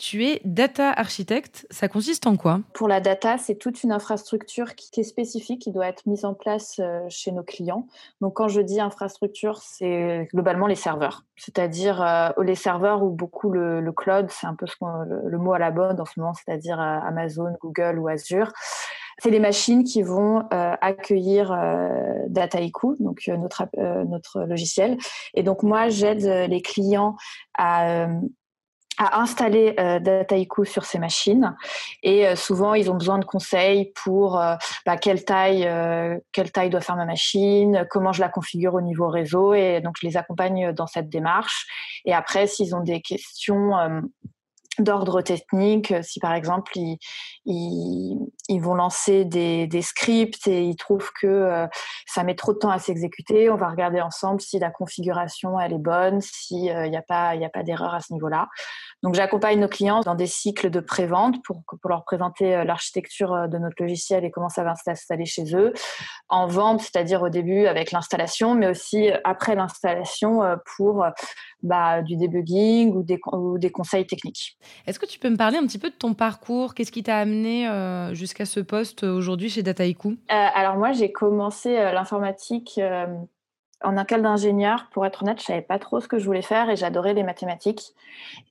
Tu 0.00 0.24
es 0.24 0.40
data 0.46 0.90
architecte. 0.90 1.66
Ça 1.70 1.86
consiste 1.86 2.26
en 2.26 2.38
quoi? 2.38 2.60
Pour 2.72 2.88
la 2.88 3.02
data, 3.02 3.36
c'est 3.36 3.56
toute 3.56 3.82
une 3.82 3.92
infrastructure 3.92 4.74
qui 4.74 4.98
est 4.98 5.04
spécifique, 5.04 5.60
qui 5.60 5.72
doit 5.72 5.86
être 5.86 6.06
mise 6.06 6.24
en 6.24 6.32
place 6.32 6.80
euh, 6.80 7.04
chez 7.10 7.32
nos 7.32 7.42
clients. 7.42 7.86
Donc, 8.22 8.32
quand 8.32 8.48
je 8.48 8.62
dis 8.62 8.80
infrastructure, 8.80 9.58
c'est 9.58 10.26
globalement 10.32 10.66
les 10.66 10.74
serveurs, 10.74 11.26
c'est-à-dire 11.36 12.00
euh, 12.02 12.30
les 12.42 12.54
serveurs 12.54 13.02
ou 13.02 13.10
beaucoup 13.10 13.50
le, 13.50 13.92
cloud, 13.92 14.28
c'est 14.30 14.46
un 14.46 14.54
peu 14.54 14.64
le, 15.26 15.36
mot 15.36 15.52
à 15.52 15.58
la 15.58 15.70
mode 15.70 16.00
en 16.00 16.06
ce 16.06 16.18
moment, 16.18 16.32
c'est-à-dire 16.32 16.80
euh, 16.80 16.98
Amazon, 17.06 17.52
Google 17.60 17.98
ou 17.98 18.08
Azure. 18.08 18.54
C'est 19.18 19.28
les 19.28 19.38
machines 19.38 19.84
qui 19.84 20.00
vont 20.00 20.46
accueillir 20.50 21.54
Dataiku, 22.28 22.96
donc 23.00 23.28
notre, 23.28 23.68
notre 23.76 24.44
logiciel. 24.44 24.96
Et 25.34 25.42
donc 25.42 25.62
moi, 25.62 25.90
j'aide 25.90 26.24
les 26.48 26.62
clients 26.62 27.16
à 27.58 28.08
à 29.00 29.18
installer 29.20 29.74
euh, 29.80 29.98
Dataiku 29.98 30.66
sur 30.66 30.84
ces 30.84 30.98
machines. 30.98 31.56
Et 32.02 32.28
euh, 32.28 32.36
souvent, 32.36 32.74
ils 32.74 32.90
ont 32.90 32.94
besoin 32.94 33.18
de 33.18 33.24
conseils 33.24 33.92
pour 34.04 34.38
euh, 34.38 34.56
bah, 34.84 34.98
quelle 34.98 35.24
taille, 35.24 35.66
euh, 35.66 36.18
quelle 36.32 36.52
taille 36.52 36.68
doit 36.68 36.82
faire 36.82 36.96
ma 36.96 37.06
machine, 37.06 37.86
comment 37.90 38.12
je 38.12 38.20
la 38.20 38.28
configure 38.28 38.74
au 38.74 38.82
niveau 38.82 39.08
réseau. 39.08 39.54
Et 39.54 39.80
donc, 39.80 39.96
je 40.00 40.06
les 40.06 40.18
accompagne 40.18 40.72
dans 40.72 40.86
cette 40.86 41.08
démarche. 41.08 41.66
Et 42.04 42.12
après, 42.12 42.46
s'ils 42.46 42.76
ont 42.76 42.82
des 42.82 43.00
questions 43.00 43.72
d'ordre 44.80 45.22
technique, 45.22 45.94
si 46.02 46.20
par 46.20 46.34
exemple 46.34 46.72
ils, 47.46 48.60
vont 48.60 48.74
lancer 48.74 49.24
des, 49.24 49.82
scripts 49.82 50.46
et 50.46 50.62
ils 50.62 50.76
trouvent 50.76 51.10
que 51.20 51.66
ça 52.06 52.24
met 52.24 52.34
trop 52.34 52.52
de 52.52 52.58
temps 52.58 52.70
à 52.70 52.78
s'exécuter, 52.78 53.50
on 53.50 53.56
va 53.56 53.68
regarder 53.68 54.00
ensemble 54.00 54.40
si 54.40 54.58
la 54.58 54.70
configuration 54.70 55.58
elle 55.58 55.72
est 55.72 55.78
bonne, 55.78 56.20
s'il 56.20 56.62
n'y 56.62 56.96
a 56.96 57.02
pas, 57.02 57.30
a 57.30 57.48
pas 57.48 57.62
d'erreur 57.62 57.94
à 57.94 58.00
ce 58.00 58.12
niveau-là. 58.12 58.48
Donc 59.02 59.14
j'accompagne 59.14 59.60
nos 59.60 59.68
clients 59.68 60.00
dans 60.00 60.14
des 60.14 60.26
cycles 60.26 60.68
de 60.68 60.80
pré-vente 60.80 61.42
pour, 61.42 61.62
pour 61.64 61.88
leur 61.88 62.04
présenter 62.04 62.54
euh, 62.54 62.64
l'architecture 62.64 63.32
euh, 63.32 63.46
de 63.46 63.56
notre 63.56 63.76
logiciel 63.80 64.24
et 64.24 64.30
comment 64.30 64.50
ça 64.50 64.62
va 64.62 64.74
s'installer 64.74 65.24
chez 65.24 65.56
eux. 65.56 65.72
En 66.28 66.46
vente, 66.46 66.82
c'est-à-dire 66.82 67.22
au 67.22 67.30
début 67.30 67.66
avec 67.66 67.92
l'installation, 67.92 68.54
mais 68.54 68.68
aussi 68.68 69.10
après 69.24 69.54
l'installation 69.54 70.42
euh, 70.42 70.56
pour 70.76 71.06
bah, 71.62 72.02
du 72.02 72.16
debugging 72.16 72.94
ou 72.94 73.02
des, 73.02 73.18
ou 73.32 73.58
des 73.58 73.70
conseils 73.70 74.06
techniques. 74.06 74.58
Est-ce 74.86 74.98
que 74.98 75.06
tu 75.06 75.18
peux 75.18 75.30
me 75.30 75.36
parler 75.36 75.58
un 75.58 75.66
petit 75.66 75.78
peu 75.78 75.90
de 75.90 75.94
ton 75.94 76.14
parcours? 76.14 76.74
Qu'est-ce 76.74 76.92
qui 76.92 77.02
t'a 77.02 77.18
amené 77.18 77.68
jusqu'à 78.14 78.44
ce 78.44 78.60
poste 78.60 79.04
aujourd'hui 79.04 79.48
chez 79.48 79.62
Dataiku? 79.62 80.16
Alors 80.28 80.76
moi, 80.76 80.92
j'ai 80.92 81.12
commencé 81.12 81.74
l'informatique 81.74 82.80
en 83.82 83.96
un 83.96 84.04
cas 84.04 84.18
d'ingénieur, 84.18 84.88
pour 84.92 85.06
être 85.06 85.22
honnête, 85.22 85.40
je 85.40 85.46
savais 85.46 85.62
pas 85.62 85.78
trop 85.78 86.00
ce 86.00 86.08
que 86.08 86.18
je 86.18 86.26
voulais 86.26 86.42
faire 86.42 86.68
et 86.68 86.76
j'adorais 86.76 87.14
les 87.14 87.22
mathématiques. 87.22 87.94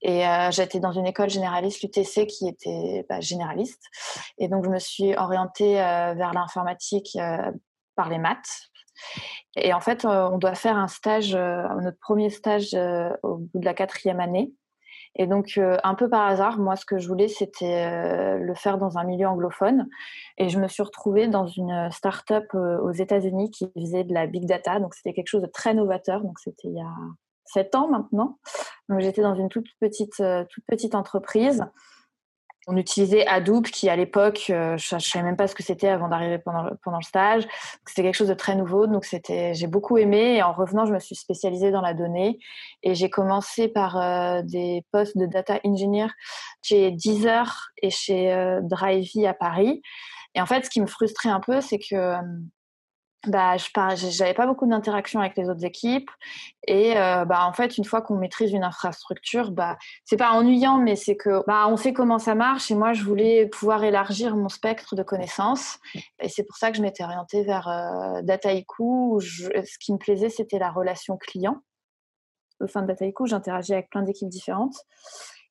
Et 0.01 0.27
euh, 0.27 0.49
j'étais 0.51 0.79
dans 0.79 0.91
une 0.91 1.05
école 1.05 1.29
généraliste, 1.29 1.83
l'UTC, 1.83 2.25
qui 2.25 2.47
était 2.47 3.05
bah, 3.07 3.19
généraliste. 3.19 3.83
Et 4.39 4.47
donc, 4.47 4.65
je 4.65 4.69
me 4.69 4.79
suis 4.79 5.15
orientée 5.15 5.79
euh, 5.79 6.13
vers 6.15 6.33
l'informatique 6.33 7.15
euh, 7.15 7.51
par 7.95 8.09
les 8.09 8.17
maths. 8.17 8.69
Et 9.55 9.73
en 9.73 9.79
fait, 9.79 10.05
on 10.05 10.37
doit 10.37 10.55
faire 10.55 10.77
un 10.77 10.87
stage, 10.87 11.35
notre 11.35 11.99
premier 11.99 12.29
stage 12.29 12.75
au 13.23 13.37
bout 13.37 13.59
de 13.59 13.65
la 13.65 13.73
quatrième 13.73 14.19
année. 14.19 14.53
Et 15.15 15.27
donc, 15.27 15.53
euh, 15.57 15.77
un 15.83 15.95
peu 15.95 16.09
par 16.09 16.27
hasard, 16.27 16.59
moi, 16.59 16.75
ce 16.75 16.85
que 16.85 16.97
je 16.97 17.07
voulais, 17.07 17.27
c'était 17.27 17.87
euh, 17.87 18.37
le 18.37 18.55
faire 18.55 18.77
dans 18.77 18.97
un 18.97 19.03
milieu 19.03 19.27
anglophone. 19.27 19.89
Et 20.37 20.49
je 20.49 20.59
me 20.59 20.67
suis 20.67 20.83
retrouvée 20.83 21.27
dans 21.27 21.47
une 21.47 21.89
start-up 21.91 22.45
euh, 22.53 22.79
aux 22.79 22.91
États-Unis 22.91 23.51
qui 23.51 23.71
faisait 23.77 24.03
de 24.03 24.13
la 24.13 24.27
big 24.27 24.45
data. 24.45 24.79
Donc, 24.79 24.93
c'était 24.93 25.13
quelque 25.13 25.27
chose 25.27 25.41
de 25.41 25.47
très 25.47 25.73
novateur. 25.73 26.21
Donc, 26.21 26.39
c'était 26.39 26.67
il 26.67 26.75
y 26.75 26.81
a 26.81 26.93
sept 27.45 27.73
ans 27.75 27.89
maintenant. 27.89 28.37
Donc, 28.87 28.99
j'étais 28.99 29.21
dans 29.21 29.35
une 29.35 29.49
toute 29.49 29.67
petite, 29.79 30.23
toute 30.49 30.65
petite 30.67 30.93
entreprise. 30.93 31.65
On 32.71 32.77
utilisait 32.77 33.25
Hadoop, 33.25 33.65
qui 33.67 33.89
à 33.89 33.95
l'époque, 33.95 34.43
je 34.47 34.95
ne 34.95 34.99
savais 34.99 35.25
même 35.25 35.35
pas 35.35 35.47
ce 35.47 35.55
que 35.55 35.63
c'était 35.63 35.87
avant 35.87 36.07
d'arriver 36.07 36.37
pendant 36.37 36.61
le, 36.61 37.03
stage. 37.03 37.47
C'était 37.87 38.03
quelque 38.03 38.15
chose 38.15 38.27
de 38.27 38.35
très 38.35 38.55
nouveau, 38.55 38.85
donc 38.85 39.05
c'était, 39.05 39.55
j'ai 39.55 39.65
beaucoup 39.65 39.97
aimé. 39.97 40.35
Et 40.35 40.43
en 40.43 40.53
revenant, 40.53 40.85
je 40.85 40.93
me 40.93 40.99
suis 40.99 41.15
spécialisée 41.15 41.71
dans 41.71 41.81
la 41.81 41.95
donnée 41.95 42.37
et 42.83 42.93
j'ai 42.93 43.09
commencé 43.09 43.69
par 43.69 44.43
des 44.43 44.85
postes 44.91 45.17
de 45.17 45.25
data 45.25 45.59
engineer 45.65 46.09
chez 46.61 46.91
Deezer 46.91 47.71
et 47.81 47.89
chez 47.89 48.59
Drivey 48.61 49.25
à 49.25 49.33
Paris. 49.33 49.81
Et 50.35 50.41
en 50.41 50.45
fait, 50.45 50.63
ce 50.63 50.69
qui 50.69 50.79
me 50.79 50.87
frustrait 50.87 51.29
un 51.29 51.39
peu, 51.39 51.61
c'est 51.61 51.79
que 51.79 52.15
bah, 53.27 53.57
je 53.57 53.67
j'avais 54.11 54.33
pas 54.33 54.47
beaucoup 54.47 54.65
d'interaction 54.65 55.19
avec 55.19 55.35
les 55.35 55.49
autres 55.49 55.65
équipes 55.65 56.09
et 56.65 56.97
euh, 56.97 57.25
bah, 57.25 57.45
en 57.45 57.51
fait 57.51 57.77
une 57.77 57.83
fois 57.83 58.01
qu'on 58.01 58.15
maîtrise 58.15 58.53
une 58.53 58.63
infrastructure 58.63 59.51
bah 59.51 59.77
c'est 60.05 60.15
pas 60.15 60.31
ennuyant 60.31 60.77
mais 60.77 60.95
c'est 60.95 61.17
que 61.17 61.43
bah 61.45 61.67
on 61.67 61.75
sait 61.75 61.91
comment 61.91 62.17
ça 62.17 62.33
marche 62.33 62.71
et 62.71 62.75
moi 62.75 62.93
je 62.93 63.03
voulais 63.03 63.47
pouvoir 63.47 63.83
élargir 63.83 64.37
mon 64.37 64.47
spectre 64.47 64.95
de 64.95 65.03
connaissances 65.03 65.79
et 66.21 66.29
c'est 66.29 66.43
pour 66.43 66.55
ça 66.55 66.71
que 66.71 66.77
je 66.77 66.81
m'étais 66.81 67.03
orientée 67.03 67.43
vers 67.43 67.67
euh, 67.67 68.21
Dataiku 68.21 69.19
ce 69.19 69.77
qui 69.79 69.91
me 69.91 69.97
plaisait 69.97 70.29
c'était 70.29 70.59
la 70.59 70.71
relation 70.71 71.17
client. 71.17 71.57
Au 72.61 72.67
sein 72.67 72.83
de 72.83 72.87
Dataiku 72.87 73.25
j'interagis 73.25 73.73
avec 73.73 73.89
plein 73.89 74.03
d'équipes 74.03 74.29
différentes 74.29 74.77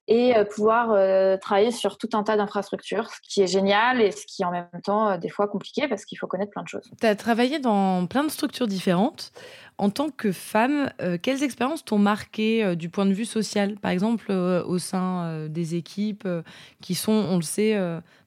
et 0.08 0.34
euh, 0.34 0.44
pouvoir 0.44 0.90
euh, 0.90 1.36
travailler 1.36 1.70
sur 1.70 1.98
tout 1.98 2.08
un 2.14 2.22
tas 2.22 2.36
d'infrastructures, 2.36 3.10
ce 3.10 3.20
qui 3.22 3.42
est 3.42 3.46
génial 3.46 4.00
et 4.00 4.10
ce 4.10 4.24
qui 4.26 4.42
est 4.42 4.44
en 4.46 4.50
même 4.50 4.66
temps 4.82 5.10
euh, 5.10 5.18
des 5.18 5.28
fois 5.28 5.46
compliqué 5.46 5.86
parce 5.86 6.06
qu'il 6.06 6.18
faut 6.18 6.26
connaître 6.26 6.50
plein 6.50 6.62
de 6.62 6.68
choses. 6.68 6.90
Tu 6.98 7.06
as 7.06 7.14
travaillé 7.14 7.58
dans 7.58 8.06
plein 8.06 8.24
de 8.24 8.30
structures 8.30 8.66
différentes. 8.66 9.32
En 9.76 9.90
tant 9.90 10.08
que 10.08 10.32
femme, 10.32 10.90
quelles 11.22 11.44
expériences 11.44 11.84
t'ont 11.84 11.98
marqué 11.98 12.74
du 12.74 12.88
point 12.88 13.06
de 13.06 13.12
vue 13.12 13.24
social, 13.24 13.76
par 13.76 13.92
exemple 13.92 14.32
au 14.32 14.76
sein 14.78 15.46
des 15.46 15.76
équipes 15.76 16.26
qui 16.80 16.96
sont, 16.96 17.12
on 17.12 17.36
le 17.36 17.42
sait, 17.42 17.80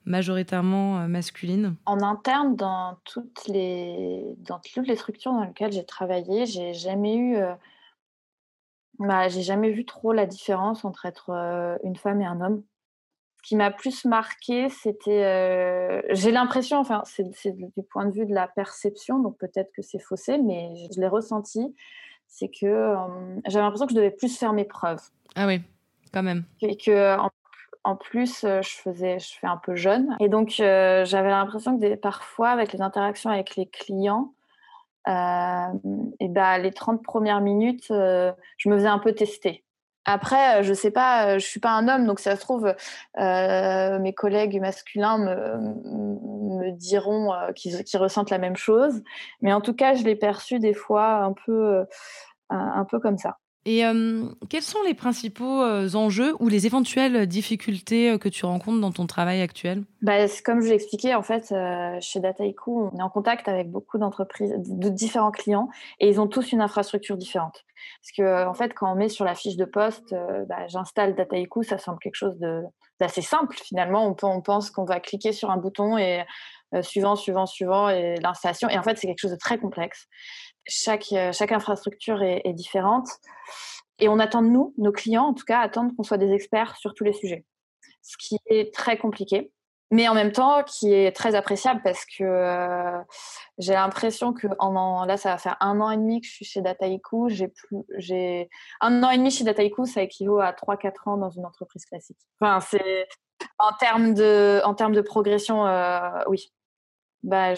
majoritairement 0.05 1.09
masculines? 1.09 1.75
En 1.85 2.03
interne, 2.03 2.55
dans 2.55 2.95
toutes 3.03 3.49
les, 3.49 4.23
dans 4.37 4.59
toutes 4.59 4.87
les 4.87 4.95
structures 4.95 5.33
dans 5.33 5.43
lesquelles 5.43 5.73
j'ai 5.73 5.83
travaillé, 5.83 6.45
j'ai 6.45 6.73
jamais 6.73 7.17
eu 7.17 7.35
bah, 8.99 9.27
j'ai 9.29 9.41
jamais 9.41 9.71
vu 9.71 9.85
trop 9.85 10.13
la 10.13 10.25
différence 10.25 10.85
entre 10.85 11.05
être 11.05 11.31
une 11.83 11.95
femme 11.95 12.21
et 12.21 12.25
un 12.25 12.41
homme. 12.41 12.63
Ce 13.37 13.49
qui 13.49 13.55
m'a 13.55 13.71
plus 13.71 14.05
marqué, 14.05 14.69
c'était. 14.69 16.03
j'ai 16.11 16.31
l'impression, 16.31 16.77
enfin, 16.77 17.01
c'est 17.05 17.51
du 17.51 17.83
point 17.89 18.05
de 18.05 18.11
vue 18.11 18.25
de 18.25 18.33
la 18.33 18.47
perception, 18.47 19.19
donc 19.19 19.37
peut-être 19.37 19.71
que 19.75 19.81
c'est 19.81 19.99
faussé, 19.99 20.37
mais 20.37 20.73
je, 20.93 20.99
l'ai 20.99 21.07
ressenti. 21.07 21.75
C'est 22.27 22.49
que 22.49 22.95
j'avais 23.47 23.63
l'impression 23.63 23.87
que 23.87 23.93
je 23.93 23.97
devais 23.97 24.11
plus 24.11 24.37
faire 24.37 24.53
mes 24.53 24.63
preuves. 24.63 25.01
Ah 25.35 25.47
oui, 25.47 25.61
quand 26.13 26.23
même. 26.23 26.43
Et 26.61 26.77
que. 26.77 27.17
En, 27.83 27.95
plus, 27.95 28.41
je 28.41 28.69
faisais, 28.83 29.17
je 29.17 29.33
fais 29.39 29.47
un 29.47 29.57
peu 29.57 29.73
jeune. 29.73 30.15
Et 30.19 30.29
donc, 30.29 30.49
j'avais 30.51 31.29
l'impression 31.29 31.79
que 31.79 31.95
parfois, 31.95 32.49
avec 32.49 32.73
les 32.73 32.81
interactions 32.81 33.31
avec 33.31 33.55
les 33.55 33.65
clients, 33.65 34.35
et 35.07 36.27
bah, 36.29 36.57
les 36.59 36.71
30 36.71 37.03
premières 37.03 37.41
minutes, 37.41 37.89
euh, 37.91 38.31
je 38.57 38.69
me 38.69 38.77
faisais 38.77 38.87
un 38.87 38.99
peu 38.99 39.13
tester. 39.13 39.63
Après, 40.05 40.59
euh, 40.59 40.63
je 40.63 40.73
sais 40.73 40.91
pas, 40.91 41.37
je 41.37 41.45
suis 41.45 41.59
pas 41.59 41.71
un 41.71 41.87
homme, 41.87 42.05
donc 42.07 42.19
ça 42.19 42.35
se 42.35 42.41
trouve, 42.41 42.73
mes 43.17 44.13
collègues 44.13 44.59
masculins 44.59 45.17
me, 45.17 45.57
me 46.57 46.71
diront 46.71 47.31
qu'ils 47.55 47.77
ressentent 47.95 48.31
la 48.31 48.39
même 48.39 48.55
chose. 48.55 49.01
Mais 49.41 49.53
en 49.53 49.61
tout 49.61 49.73
cas, 49.73 49.93
je 49.95 50.03
l'ai 50.03 50.15
perçu 50.15 50.59
des 50.59 50.73
fois 50.73 51.17
un 51.17 51.33
peu, 51.33 51.85
un 52.49 52.85
peu 52.85 52.99
comme 52.99 53.17
ça. 53.17 53.37
Et 53.65 53.83
quels 54.49 54.63
sont 54.63 54.81
les 54.87 54.93
principaux 54.95 55.63
enjeux 55.95 56.35
ou 56.39 56.47
les 56.47 56.65
éventuelles 56.65 57.27
difficultés 57.27 58.17
que 58.19 58.27
tu 58.27 58.45
rencontres 58.45 58.79
dans 58.79 58.91
ton 58.91 59.05
travail 59.05 59.41
actuel? 59.41 59.83
Bah, 60.01 60.25
Comme 60.43 60.61
je 60.61 60.69
l'ai 60.69 60.73
expliqué, 60.75 61.13
en 61.13 61.21
fait, 61.21 61.53
chez 62.01 62.19
Dataiku, 62.19 62.89
on 62.91 62.97
est 62.97 63.03
en 63.03 63.09
contact 63.09 63.47
avec 63.47 63.69
beaucoup 63.69 63.99
d'entreprises, 63.99 64.53
de 64.57 64.89
différents 64.89 65.31
clients, 65.31 65.69
et 65.99 66.09
ils 66.09 66.19
ont 66.19 66.27
tous 66.27 66.51
une 66.51 66.61
infrastructure 66.61 67.17
différente. 67.17 67.63
Parce 68.01 68.11
que, 68.17 68.47
en 68.47 68.53
fait, 68.53 68.73
quand 68.73 68.91
on 68.91 68.95
met 68.95 69.09
sur 69.09 69.25
la 69.25 69.35
fiche 69.35 69.57
de 69.57 69.65
poste, 69.65 70.15
bah, 70.47 70.67
j'installe 70.67 71.15
Dataiku, 71.15 71.61
ça 71.61 71.77
semble 71.77 71.99
quelque 71.99 72.15
chose 72.15 72.39
d'assez 72.99 73.21
simple 73.21 73.55
finalement. 73.57 74.07
On 74.07 74.41
pense 74.41 74.71
qu'on 74.71 74.85
va 74.85 74.99
cliquer 74.99 75.33
sur 75.33 75.51
un 75.51 75.57
bouton 75.57 75.97
et 75.99 76.23
suivant, 76.81 77.15
suivant, 77.15 77.45
suivant, 77.45 77.89
et 77.89 78.15
l'installation. 78.21 78.69
Et 78.69 78.77
en 78.77 78.83
fait, 78.83 78.97
c'est 78.97 79.07
quelque 79.07 79.19
chose 79.19 79.31
de 79.31 79.37
très 79.37 79.57
complexe 79.57 80.07
chaque, 80.65 81.11
euh, 81.13 81.31
chaque 81.31 81.51
infrastructure 81.51 82.21
est, 82.21 82.53
différente. 82.53 83.07
Et 83.99 84.09
on 84.09 84.19
attend 84.19 84.41
de 84.41 84.47
nous, 84.47 84.73
nos 84.77 84.91
clients 84.91 85.25
en 85.25 85.33
tout 85.33 85.45
cas, 85.45 85.59
attendent 85.59 85.95
qu'on 85.95 86.03
soit 86.03 86.17
des 86.17 86.31
experts 86.31 86.75
sur 86.77 86.93
tous 86.93 87.03
les 87.03 87.13
sujets. 87.13 87.45
Ce 88.01 88.17
qui 88.17 88.37
est 88.47 88.73
très 88.73 88.97
compliqué, 88.97 89.51
mais 89.91 90.07
en 90.07 90.15
même 90.15 90.31
temps 90.31 90.63
qui 90.63 90.91
est 90.91 91.15
très 91.15 91.35
appréciable 91.35 91.81
parce 91.83 92.05
que 92.05 92.23
euh, 92.23 92.99
j'ai 93.59 93.73
l'impression 93.73 94.33
que 94.33 94.47
là, 94.47 95.17
ça 95.17 95.31
va 95.31 95.37
faire 95.37 95.57
un 95.59 95.79
an 95.81 95.91
et 95.91 95.97
demi 95.97 96.21
que 96.21 96.27
je 96.27 96.31
suis 96.31 96.45
chez 96.45 96.61
Dataiku. 96.61 97.29
Un 98.79 99.03
an 99.03 99.09
et 99.11 99.17
demi 99.17 99.29
chez 99.29 99.43
Dataiku, 99.43 99.85
ça 99.85 100.01
équivaut 100.01 100.39
à 100.39 100.51
3-4 100.51 100.91
ans 101.05 101.17
dans 101.17 101.29
une 101.29 101.45
entreprise 101.45 101.85
classique. 101.85 102.17
Enfin, 102.39 102.59
c'est 102.61 103.07
en 103.59 103.73
termes 103.73 104.13
de, 104.13 104.61
en 104.63 104.73
termes 104.73 104.93
de 104.93 105.01
progression, 105.01 105.67
euh, 105.67 106.23
oui. 106.27 106.51
Bah, 107.23 107.53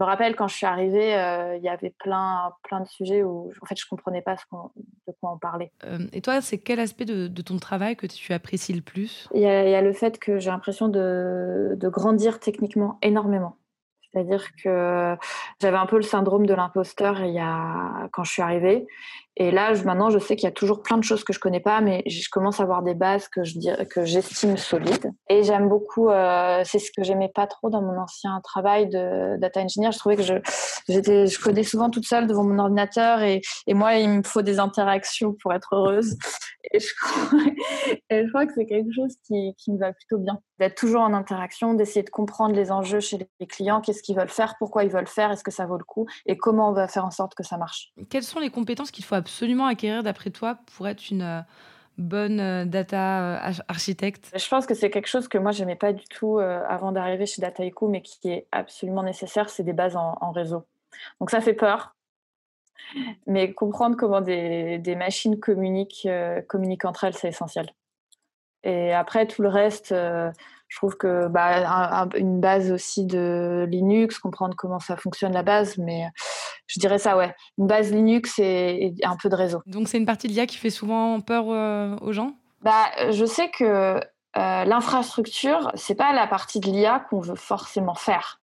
me 0.00 0.06
rappelle 0.06 0.34
quand 0.36 0.48
je 0.48 0.56
suis 0.56 0.66
arrivée, 0.66 1.14
euh, 1.14 1.56
il 1.56 1.62
y 1.62 1.68
avait 1.68 1.94
plein, 1.98 2.52
plein 2.64 2.80
de 2.80 2.88
sujets 2.88 3.22
où 3.22 3.50
en 3.60 3.66
fait 3.66 3.78
je 3.78 3.86
comprenais 3.86 4.22
pas 4.22 4.36
ce 4.36 4.44
de 4.44 5.14
quoi 5.20 5.32
on 5.32 5.38
parlait. 5.38 5.70
Euh, 5.84 5.98
et 6.12 6.20
toi, 6.20 6.40
c'est 6.40 6.58
quel 6.58 6.80
aspect 6.80 7.04
de, 7.04 7.28
ton 7.42 7.58
travail 7.58 7.96
que 7.96 8.06
tu 8.06 8.32
apprécies 8.32 8.72
le 8.72 8.82
plus? 8.82 9.28
Il 9.34 9.40
y, 9.40 9.46
a 9.46 9.80
le 9.80 9.92
fait 9.92 10.18
que 10.18 10.38
j'ai 10.38 10.50
l'impression 10.50 10.88
de, 10.88 11.74
de, 11.76 11.88
grandir 11.88 12.40
techniquement 12.40 12.98
énormément. 13.02 13.56
C'est-à-dire 14.12 14.44
que 14.62 15.16
j'avais 15.60 15.76
un 15.76 15.86
peu 15.86 15.96
le 15.96 16.02
syndrome 16.02 16.46
de 16.46 16.54
l'imposteur 16.54 17.20
il 17.24 17.32
y 17.32 17.40
a... 17.40 18.08
quand 18.12 18.24
je 18.24 18.32
suis 18.32 18.42
arrivée. 18.42 18.86
Et 19.36 19.50
là, 19.50 19.72
maintenant, 19.84 20.10
je 20.10 20.18
sais 20.18 20.36
qu'il 20.36 20.44
y 20.44 20.48
a 20.48 20.52
toujours 20.52 20.82
plein 20.82 20.98
de 20.98 21.04
choses 21.04 21.24
que 21.24 21.32
je 21.32 21.40
connais 21.40 21.60
pas, 21.60 21.80
mais 21.80 22.02
je 22.06 22.28
commence 22.30 22.60
à 22.60 22.64
avoir 22.64 22.82
des 22.82 22.94
bases 22.94 23.28
que 23.28 23.44
je 23.44 23.84
que 23.84 24.04
j'estime 24.04 24.56
solides. 24.56 25.10
Et 25.28 25.42
j'aime 25.42 25.68
beaucoup. 25.68 26.08
Euh, 26.10 26.62
c'est 26.64 26.78
ce 26.78 26.90
que 26.94 27.02
j'aimais 27.02 27.30
pas 27.34 27.46
trop 27.46 27.70
dans 27.70 27.82
mon 27.82 27.98
ancien 27.98 28.40
travail 28.44 28.88
de 28.88 29.38
data 29.38 29.60
engineer. 29.60 29.90
Je 29.92 29.98
trouvais 29.98 30.16
que 30.16 30.22
je 30.22 30.34
j'étais, 30.88 31.24
codais 31.42 31.62
souvent 31.62 31.90
toute 31.90 32.06
seule 32.06 32.26
devant 32.26 32.44
mon 32.44 32.58
ordinateur, 32.58 33.22
et, 33.22 33.40
moi, 33.68 33.94
il 33.94 34.08
me 34.08 34.22
faut 34.22 34.42
des 34.42 34.58
interactions 34.58 35.34
pour 35.40 35.52
être 35.52 35.74
heureuse. 35.74 36.16
Et 36.72 36.78
je 36.78 36.94
crois, 37.00 37.40
et 38.10 38.24
je 38.24 38.28
crois 38.28 38.46
que 38.46 38.52
c'est 38.54 38.66
quelque 38.66 38.92
chose 38.94 39.14
qui, 39.26 39.54
qui 39.58 39.72
me 39.72 39.78
va 39.78 39.92
plutôt 39.92 40.18
bien. 40.18 40.38
D'être 40.60 40.76
toujours 40.76 41.00
en 41.00 41.12
interaction, 41.12 41.74
d'essayer 41.74 42.04
de 42.04 42.10
comprendre 42.10 42.54
les 42.54 42.70
enjeux 42.70 43.00
chez 43.00 43.18
les 43.40 43.46
clients, 43.46 43.80
qu'est-ce 43.80 44.02
qu'ils 44.02 44.16
veulent 44.16 44.28
faire, 44.28 44.54
pourquoi 44.58 44.84
ils 44.84 44.90
veulent 44.90 45.08
faire, 45.08 45.32
est-ce 45.32 45.42
que 45.42 45.50
ça 45.50 45.66
vaut 45.66 45.76
le 45.76 45.84
coup, 45.84 46.06
et 46.26 46.36
comment 46.36 46.68
on 46.68 46.72
va 46.72 46.86
faire 46.86 47.04
en 47.04 47.10
sorte 47.10 47.34
que 47.34 47.42
ça 47.42 47.56
marche? 47.56 47.92
Quelles 48.10 48.22
sont 48.22 48.38
les 48.38 48.50
compétences 48.50 48.92
qu'il 48.92 49.04
faut 49.04 49.16
absolument 49.22 49.66
acquérir 49.66 50.02
d'après 50.02 50.30
toi 50.30 50.58
pour 50.76 50.88
être 50.88 51.10
une 51.10 51.22
euh, 51.22 51.40
bonne 51.96 52.40
euh, 52.40 52.64
data 52.64 53.36
euh, 53.36 53.52
architecte? 53.68 54.32
Je 54.34 54.48
pense 54.48 54.66
que 54.66 54.74
c'est 54.74 54.90
quelque 54.90 55.06
chose 55.06 55.28
que 55.28 55.38
moi 55.38 55.52
j'aimais 55.52 55.76
pas 55.76 55.92
du 55.92 56.04
tout 56.04 56.38
avant 56.38 56.90
d'arriver 56.90 57.24
chez 57.26 57.40
Dataiku, 57.40 57.88
mais 57.88 58.02
qui 58.02 58.30
est 58.30 58.46
absolument 58.50 59.04
nécessaire, 59.04 59.48
c'est 59.48 59.62
des 59.62 59.72
bases 59.72 59.94
en, 59.96 60.32
réseau. 60.32 60.64
Donc 61.20 61.30
ça 61.30 61.40
fait 61.40 61.54
peur, 61.54 61.94
mais 63.26 63.52
comprendre 63.52 63.96
comment 63.96 64.20
des, 64.20 64.96
machines 64.96 65.38
communiquent, 65.38 66.08
communiquent 66.48 66.84
entre 66.84 67.04
elles, 67.04 67.14
c'est 67.14 67.28
essentiel. 67.28 67.70
Et 68.64 68.92
après, 68.92 69.26
tout 69.26 69.42
le 69.42 69.48
reste, 69.48 69.90
je 69.92 70.76
trouve 70.76 70.96
que 70.96 71.28
bah, 71.28 72.08
une 72.16 72.40
base 72.40 72.72
aussi 72.72 73.04
de 73.04 73.66
Linux, 73.68 74.18
comprendre 74.18 74.56
comment 74.56 74.80
ça 74.80 74.96
fonctionne 74.96 75.32
la 75.32 75.42
base, 75.42 75.78
mais 75.78 76.06
je 76.72 76.80
dirais 76.80 76.98
ça, 76.98 77.16
ouais. 77.16 77.34
Une 77.58 77.66
base 77.66 77.92
Linux 77.92 78.38
et, 78.38 78.94
un 79.02 79.16
peu 79.16 79.28
de 79.28 79.34
réseau. 79.34 79.60
Donc 79.66 79.88
c'est 79.88 79.98
une 79.98 80.06
partie 80.06 80.26
de 80.26 80.32
l'IA 80.32 80.46
qui 80.46 80.56
fait 80.56 80.70
souvent 80.70 81.20
peur 81.20 81.46
euh, 81.48 81.96
aux 82.00 82.12
gens? 82.12 82.32
Bah, 82.62 82.90
Je 83.10 83.24
sais 83.24 83.50
que 83.50 83.64
euh, 83.64 84.00
l'infrastructure, 84.64 85.70
c'est 85.74 85.94
pas 85.94 86.12
la 86.12 86.26
partie 86.26 86.60
de 86.60 86.66
l'IA 86.66 87.00
qu'on 87.10 87.20
veut 87.20 87.36
forcément 87.36 87.94
faire. 87.94 88.38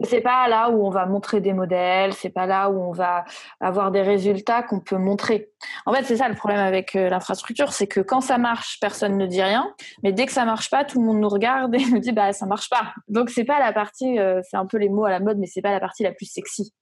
C'est 0.00 0.20
pas 0.20 0.48
là 0.48 0.70
où 0.70 0.84
on 0.84 0.90
va 0.90 1.06
montrer 1.06 1.40
des 1.40 1.52
modèles, 1.52 2.12
c'est 2.12 2.30
pas 2.30 2.46
là 2.46 2.70
où 2.70 2.80
on 2.80 2.92
va 2.92 3.24
avoir 3.60 3.92
des 3.92 4.02
résultats 4.02 4.62
qu'on 4.62 4.80
peut 4.80 4.98
montrer. 4.98 5.50
En 5.86 5.92
fait, 5.92 6.02
c'est 6.02 6.16
ça 6.16 6.28
le 6.28 6.34
problème 6.34 6.58
avec 6.58 6.96
euh, 6.96 7.08
l'infrastructure, 7.08 7.72
c'est 7.72 7.86
que 7.86 8.00
quand 8.00 8.20
ça 8.20 8.36
marche, 8.36 8.78
personne 8.80 9.16
ne 9.16 9.26
dit 9.26 9.42
rien, 9.42 9.72
mais 10.02 10.12
dès 10.12 10.26
que 10.26 10.32
ça 10.32 10.44
marche 10.44 10.70
pas, 10.70 10.84
tout 10.84 11.00
le 11.00 11.06
monde 11.06 11.20
nous 11.20 11.28
regarde 11.28 11.74
et 11.74 11.84
nous 11.92 12.00
dit 12.00 12.12
bah 12.12 12.32
ça 12.32 12.46
marche 12.46 12.68
pas. 12.68 12.94
Donc 13.08 13.30
c'est 13.30 13.44
pas 13.44 13.60
la 13.60 13.72
partie, 13.72 14.18
euh, 14.18 14.40
c'est 14.42 14.56
un 14.56 14.66
peu 14.66 14.76
les 14.76 14.88
mots 14.88 15.04
à 15.04 15.10
la 15.10 15.20
mode, 15.20 15.38
mais 15.38 15.46
c'est 15.46 15.62
pas 15.62 15.70
la 15.70 15.80
partie 15.80 16.02
la 16.02 16.12
plus 16.12 16.26
sexy. 16.26 16.72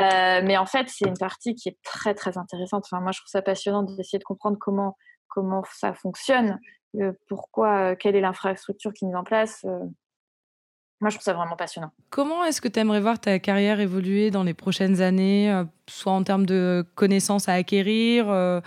Euh, 0.00 0.40
mais 0.44 0.56
en 0.56 0.66
fait, 0.66 0.88
c'est 0.88 1.06
une 1.06 1.18
partie 1.18 1.54
qui 1.54 1.68
est 1.68 1.78
très 1.82 2.14
très 2.14 2.38
intéressante. 2.38 2.84
Enfin, 2.90 3.00
moi, 3.00 3.12
je 3.12 3.20
trouve 3.20 3.30
ça 3.30 3.42
passionnant 3.42 3.82
d'essayer 3.82 4.18
de 4.18 4.24
comprendre 4.24 4.56
comment 4.60 4.96
comment 5.28 5.62
ça 5.70 5.92
fonctionne, 5.92 6.58
pourquoi, 7.28 7.94
quelle 7.94 8.16
est 8.16 8.22
l'infrastructure 8.22 8.92
qui 8.94 9.04
est 9.04 9.08
mise 9.08 9.16
en 9.16 9.24
place. 9.24 9.66
Moi, 11.00 11.10
je 11.10 11.16
trouve 11.16 11.24
ça 11.24 11.34
vraiment 11.34 11.56
passionnant. 11.56 11.92
Comment 12.08 12.42
est-ce 12.44 12.62
que 12.62 12.68
tu 12.68 12.80
aimerais 12.80 13.00
voir 13.00 13.20
ta 13.20 13.38
carrière 13.38 13.80
évoluer 13.80 14.30
dans 14.30 14.42
les 14.42 14.54
prochaines 14.54 15.02
années, 15.02 15.52
euh, 15.52 15.64
soit 15.88 16.12
en 16.12 16.22
termes 16.22 16.46
de 16.46 16.86
connaissances 16.94 17.50
à 17.50 17.52
acquérir, 17.52 18.30
euh, 18.30 18.62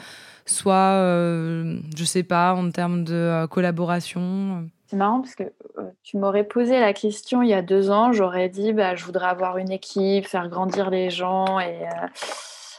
soit, 0.45 0.75
euh, 0.75 1.79
je 1.97 2.03
sais 2.03 2.21
pas, 2.21 2.53
en 2.53 2.69
termes 2.69 3.03
de 3.03 3.47
collaboration 3.47 4.69
C'est 4.89 4.95
marrant 4.95 5.21
parce 5.21 5.35
que 5.35 5.43
euh, 5.77 5.91
tu 6.01 6.17
m'aurais 6.17 6.43
posé 6.43 6.79
la 6.79 6.93
question 6.93 7.43
il 7.43 7.49
y 7.49 7.53
a 7.53 7.61
deux 7.61 7.91
ans, 7.91 8.11
j'aurais 8.11 8.49
dit 8.49 8.73
bah, 8.73 8.95
je 8.95 9.05
voudrais 9.05 9.27
avoir 9.27 9.59
une 9.59 9.71
équipe, 9.71 10.25
faire 10.25 10.49
grandir 10.49 10.89
les 10.89 11.11
gens. 11.11 11.59
Et, 11.59 11.83
euh, 11.83 12.07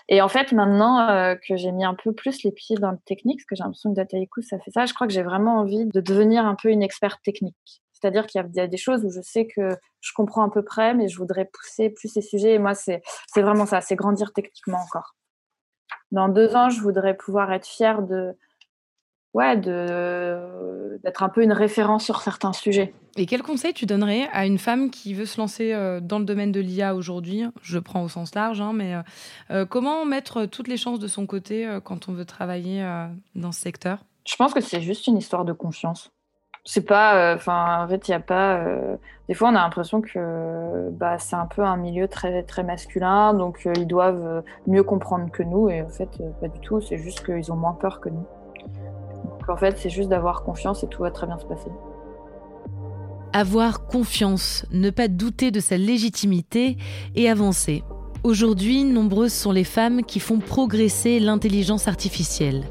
et 0.09 0.21
en 0.21 0.27
fait, 0.27 0.51
maintenant 0.51 1.09
euh, 1.09 1.37
que 1.37 1.55
j'ai 1.57 1.71
mis 1.71 1.85
un 1.85 1.95
peu 1.95 2.13
plus 2.13 2.43
les 2.43 2.51
pieds 2.51 2.75
dans 2.75 2.91
le 2.91 2.99
technique, 3.07 3.39
parce 3.39 3.47
que 3.47 3.55
j'ai 3.55 3.63
l'impression 3.63 3.91
que 3.91 3.95
Dataiku, 3.95 4.43
ça 4.43 4.59
fait 4.59 4.73
ça, 4.73 4.87
je 4.87 4.95
crois 4.95 5.07
que 5.07 5.13
j'ai 5.13 5.23
vraiment 5.23 5.61
envie 5.61 5.87
de 5.87 6.01
devenir 6.01 6.45
un 6.45 6.57
peu 6.61 6.71
une 6.71 6.83
experte 6.83 7.23
technique. 7.23 7.81
C'est-à-dire 7.93 8.27
qu'il 8.27 8.45
y 8.55 8.61
a 8.61 8.67
des 8.67 8.77
choses 8.77 9.05
où 9.05 9.11
je 9.13 9.21
sais 9.21 9.47
que 9.47 9.77
je 10.01 10.13
comprends 10.13 10.45
à 10.45 10.51
peu 10.51 10.65
près, 10.65 10.95
mais 10.95 11.07
je 11.07 11.17
voudrais 11.17 11.45
pousser 11.45 11.91
plus 11.91 12.09
ces 12.09 12.23
sujets. 12.23 12.55
Et 12.55 12.59
moi, 12.59 12.75
c'est 12.75 13.03
vraiment 13.37 13.67
ça, 13.67 13.83
c'est 13.83 13.95
grandir 13.95 14.33
techniquement 14.33 14.79
encore. 14.79 15.15
Dans 16.11 16.29
deux 16.29 16.57
ans, 16.57 16.71
je 16.71 16.81
voudrais 16.81 17.15
pouvoir 17.15 17.53
être 17.53 17.67
fière 17.67 18.03
de, 18.03 18.35
ouais, 19.35 19.57
d'être 19.57 21.23
un 21.23 21.29
peu 21.29 21.43
une 21.43 21.53
référence 21.53 22.05
sur 22.05 22.21
certains 22.21 22.53
sujets. 22.53 22.93
Et 23.17 23.27
quel 23.27 23.43
conseil 23.43 23.73
tu 23.73 23.87
donnerais 23.87 24.29
à 24.33 24.47
une 24.47 24.59
femme 24.59 24.91
qui 24.91 25.15
veut 25.15 25.25
se 25.25 25.41
lancer 25.41 25.73
euh, 25.73 26.01
dans 26.01 26.19
le 26.19 26.25
domaine 26.25 26.53
de 26.53 26.61
l'IA 26.61 26.95
aujourd'hui? 26.95 27.45
Je 27.63 27.79
prends 27.79 28.03
au 28.03 28.09
sens 28.09 28.35
large, 28.35 28.61
hein, 28.61 28.73
mais 28.73 28.95
euh, 28.95 29.03
euh, 29.51 29.67
comment 29.67 30.05
mettre 30.05 30.47
toutes 30.47 30.69
les 30.69 30.77
chances 30.77 30.99
de 30.99 31.09
son 31.09 31.27
côté 31.27 31.69
quand 31.85 32.09
on 32.09 32.13
veut 32.13 32.25
travailler 32.25 32.85
dans 33.35 33.53
ce 33.53 33.61
secteur? 33.61 33.99
Je 34.27 34.37
pense 34.37 34.55
que 34.55 34.61
c'est 34.61 34.81
juste 34.81 35.07
une 35.07 35.17
histoire 35.17 35.45
de 35.45 35.53
confiance. 35.53 36.13
C'est 36.65 36.85
pas, 36.85 37.35
enfin, 37.35 37.85
en 37.85 37.89
fait, 37.89 38.07
il 38.07 38.11
y 38.11 38.15
a 38.15 38.21
pas. 38.21 38.65
des 39.29 39.35
fois, 39.35 39.49
on 39.49 39.55
a 39.55 39.63
l'impression 39.63 40.03
que 40.03 40.91
bah, 40.91 41.19
c'est 41.19 41.37
un 41.37 41.47
peu 41.47 41.63
un 41.63 41.77
milieu 41.77 42.07
très 42.07 42.43
très 42.43 42.63
masculin, 42.63 43.33
donc 43.33 43.67
ils 43.77 43.87
doivent 43.87 44.45
mieux 44.67 44.83
comprendre 44.83 45.31
que 45.31 45.43
nous, 45.43 45.71
et 45.71 45.83
en 45.83 45.89
fait, 45.89 46.11
pas 46.41 46.49
du 46.49 46.61
tout. 46.61 46.81
C'est 46.81 46.99
juste 46.99 47.25
qu'ils 47.25 47.51
ont 47.51 47.57
moins 47.57 47.73
peur 47.73 48.01
que 48.01 48.11
nous. 48.11 48.27
En 49.49 49.57
fait, 49.57 49.77
c'est 49.79 49.91
juste 49.91 50.09
d'avoir 50.09 50.43
confiance 50.43 50.83
et 50.85 50.89
tout 50.89 51.03
va 51.03 51.11
très 51.11 51.27
bien 51.27 51.39
se 51.39 51.47
passer. 51.47 51.71
Avoir 53.33 53.87
confiance, 53.87 54.67
ne 54.73 54.91
pas 54.91 55.09
douter 55.09 55.51
de 55.51 55.61
sa 55.61 55.77
légitimité 55.77 56.77
et 57.15 57.29
avancer. 57.29 57.85
Aujourd'hui, 58.23 58.85
nombreuses 58.85 59.33
sont 59.33 59.53
les 59.53 59.65
femmes 59.65 60.03
qui 60.05 60.21
font 60.21 60.41
progresser 60.41 61.21
l'intelligence 61.21 61.89
artificielle. 61.89 62.65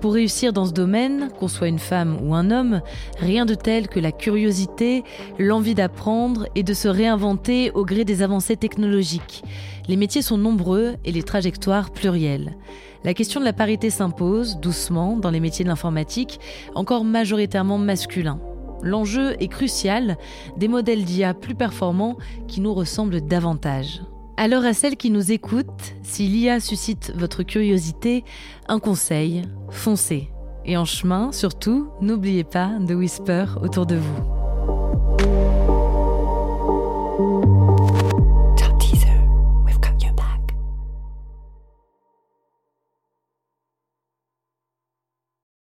Pour 0.00 0.14
réussir 0.14 0.52
dans 0.52 0.64
ce 0.64 0.72
domaine, 0.72 1.28
qu'on 1.40 1.48
soit 1.48 1.66
une 1.66 1.80
femme 1.80 2.18
ou 2.22 2.32
un 2.34 2.52
homme, 2.52 2.82
rien 3.18 3.44
de 3.46 3.54
tel 3.54 3.88
que 3.88 3.98
la 3.98 4.12
curiosité, 4.12 5.02
l'envie 5.40 5.74
d'apprendre 5.74 6.46
et 6.54 6.62
de 6.62 6.72
se 6.72 6.86
réinventer 6.86 7.72
au 7.72 7.84
gré 7.84 8.04
des 8.04 8.22
avancées 8.22 8.56
technologiques. 8.56 9.42
Les 9.88 9.96
métiers 9.96 10.22
sont 10.22 10.38
nombreux 10.38 10.94
et 11.04 11.10
les 11.10 11.24
trajectoires 11.24 11.90
plurielles. 11.90 12.56
La 13.02 13.12
question 13.12 13.40
de 13.40 13.44
la 13.44 13.52
parité 13.52 13.90
s'impose 13.90 14.58
doucement 14.58 15.16
dans 15.16 15.30
les 15.30 15.40
métiers 15.40 15.64
de 15.64 15.68
l'informatique, 15.68 16.38
encore 16.76 17.04
majoritairement 17.04 17.78
masculins. 17.78 18.40
L'enjeu 18.82 19.34
est 19.42 19.48
crucial, 19.48 20.16
des 20.56 20.68
modèles 20.68 21.04
d'IA 21.04 21.34
plus 21.34 21.56
performants 21.56 22.16
qui 22.46 22.60
nous 22.60 22.74
ressemblent 22.74 23.20
davantage. 23.20 24.02
Alors 24.40 24.64
à 24.64 24.72
celles 24.72 24.96
qui 24.96 25.10
nous 25.10 25.32
écoutent, 25.32 25.94
si 26.04 26.28
l'IA 26.28 26.60
suscite 26.60 27.12
votre 27.16 27.42
curiosité, 27.42 28.22
un 28.68 28.78
conseil, 28.78 29.42
foncez. 29.68 30.30
Et 30.64 30.76
en 30.76 30.84
chemin, 30.84 31.32
surtout, 31.32 31.88
n'oubliez 32.00 32.44
pas 32.44 32.78
de 32.78 32.94
whisper 32.94 33.46
autour 33.60 33.84
de 33.84 33.96
vous. 33.96 34.37